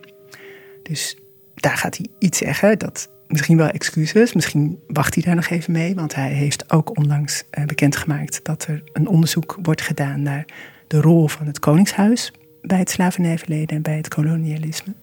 Dus 0.84 1.18
daar 1.56 1.78
gaat 1.78 1.98
hij 1.98 2.08
iets 2.20 2.38
zeggen. 2.38 2.80
Dat 2.80 3.10
misschien 3.28 3.58
wel 3.58 3.70
excuses. 3.70 4.34
Misschien 4.34 4.80
wacht 4.88 5.14
hij 5.14 5.24
daar 5.24 5.36
nog 5.36 5.50
even 5.50 5.72
mee. 5.74 5.96
Want 5.96 6.16
hij 6.16 6.32
heeft 6.32 6.72
ook 6.72 6.98
onlangs 6.98 7.44
uh, 7.52 7.66
bekendgemaakt 7.66 8.40
dat 8.44 8.66
er 8.68 8.84
een 8.94 9.08
onderzoek 9.08 9.58
wordt 9.62 9.82
gedaan 9.82 10.22
naar 10.22 10.46
de 10.88 11.02
rol 11.02 11.28
van 11.28 11.48
het 11.48 11.60
Koningshuis 11.60 12.32
bij 12.62 12.80
het 12.80 12.90
slavernijverleden 12.90 13.76
en 13.76 13.82
bij 13.82 13.98
het 13.98 14.08
kolonialisme. 14.08 14.94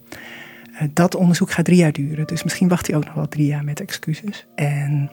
Uh, 0.73 0.81
dat 0.93 1.15
onderzoek 1.15 1.51
gaat 1.51 1.65
drie 1.65 1.77
jaar 1.77 1.91
duren, 1.91 2.27
dus 2.27 2.43
misschien 2.43 2.67
wacht 2.67 2.87
hij 2.87 2.95
ook 2.95 3.05
nog 3.05 3.13
wel 3.13 3.27
drie 3.27 3.45
jaar 3.45 3.63
met 3.63 3.79
excuses. 3.79 4.45
En 4.55 5.09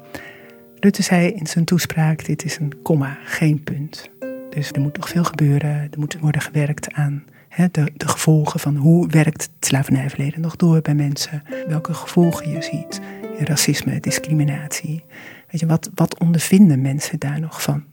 Rutte 0.80 1.02
zei 1.02 1.28
in 1.28 1.46
zijn 1.46 1.64
toespraak: 1.64 2.24
dit 2.24 2.44
is 2.44 2.58
een 2.58 2.82
komma, 2.82 3.18
geen 3.24 3.62
punt. 3.62 4.10
Dus 4.50 4.70
er 4.72 4.80
moet 4.80 4.96
nog 4.96 5.08
veel 5.08 5.24
gebeuren. 5.24 5.70
Er 5.70 5.98
moet 5.98 6.18
worden 6.18 6.40
gewerkt 6.40 6.92
aan 6.92 7.24
de, 7.56 7.92
gevolgen 7.96 8.60
van 8.60 8.76
hoe 8.76 9.08
werkt 9.08 9.42
het 9.42 9.66
slavernijverleden 9.66 10.40
nog 10.40 10.56
door 10.56 10.80
bij 10.80 10.94
mensen. 10.94 11.42
Welke 11.68 11.94
gevolgen 11.94 12.50
je 12.50 12.62
ziet. 12.62 13.00
Racisme, 13.38 14.00
discriminatie. 14.00 15.04
Weet 15.50 15.60
je, 15.60 15.66
wat, 15.66 15.90
wat 15.94 16.18
ondervinden 16.18 16.80
mensen 16.82 17.18
daar 17.18 17.40
nog 17.40 17.62
van? 17.62 17.84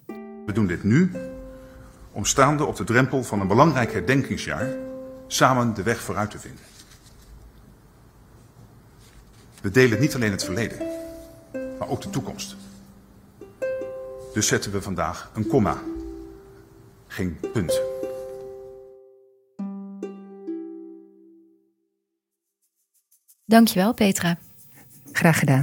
We 0.46 0.52
doen 0.54 0.68
dit 0.68 0.84
nu 0.84 1.12
om 2.12 2.26
staande 2.26 2.66
op 2.66 2.76
de 2.76 2.84
drempel 2.84 3.24
van 3.24 3.40
een 3.40 3.48
belangrijk 3.48 3.94
herdenkingsjaar 3.94 4.68
samen 5.28 5.74
de 5.74 5.84
weg 5.84 6.02
vooruit 6.02 6.32
te 6.32 6.40
vinden. 6.40 6.64
We 9.62 9.72
delen 9.72 10.00
niet 10.00 10.16
alleen 10.16 10.32
het 10.32 10.44
verleden, 10.44 10.78
maar 11.80 11.90
ook 11.90 12.02
de 12.02 12.10
toekomst. 12.10 12.56
Dus 14.34 14.48
zetten 14.48 14.72
we 14.72 14.82
vandaag 14.82 15.32
een 15.34 15.48
komma, 15.48 15.78
geen 17.08 17.38
punt. 17.54 17.93
Dankjewel, 23.46 23.94
Petra. 23.94 24.38
Graag 25.12 25.40
gedaan. 25.40 25.62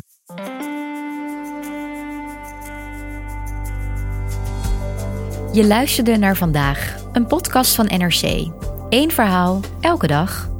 Je 5.52 5.66
luisterde 5.66 6.16
naar 6.16 6.36
vandaag, 6.36 6.96
een 7.12 7.26
podcast 7.26 7.74
van 7.74 7.84
NRC. 7.86 8.50
Eén 8.88 9.10
verhaal, 9.10 9.60
elke 9.80 10.06
dag. 10.06 10.50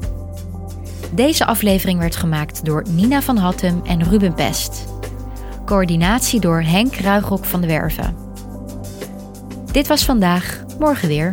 Deze 1.12 1.46
aflevering 1.46 1.98
werd 1.98 2.16
gemaakt 2.16 2.64
door 2.64 2.85
Nina 2.88 3.22
van 3.22 3.37
Hattem 3.37 3.83
en 3.85 4.04
Ruben 4.04 4.35
Pest. 4.35 4.85
Coördinatie 5.64 6.40
door 6.40 6.62
Henk 6.62 6.94
Ruigrok 6.94 7.44
van 7.44 7.61
de 7.61 7.66
Werven. 7.66 8.16
Dit 9.72 9.87
was 9.87 10.04
vandaag, 10.04 10.64
morgen 10.78 11.09
weer. 11.09 11.33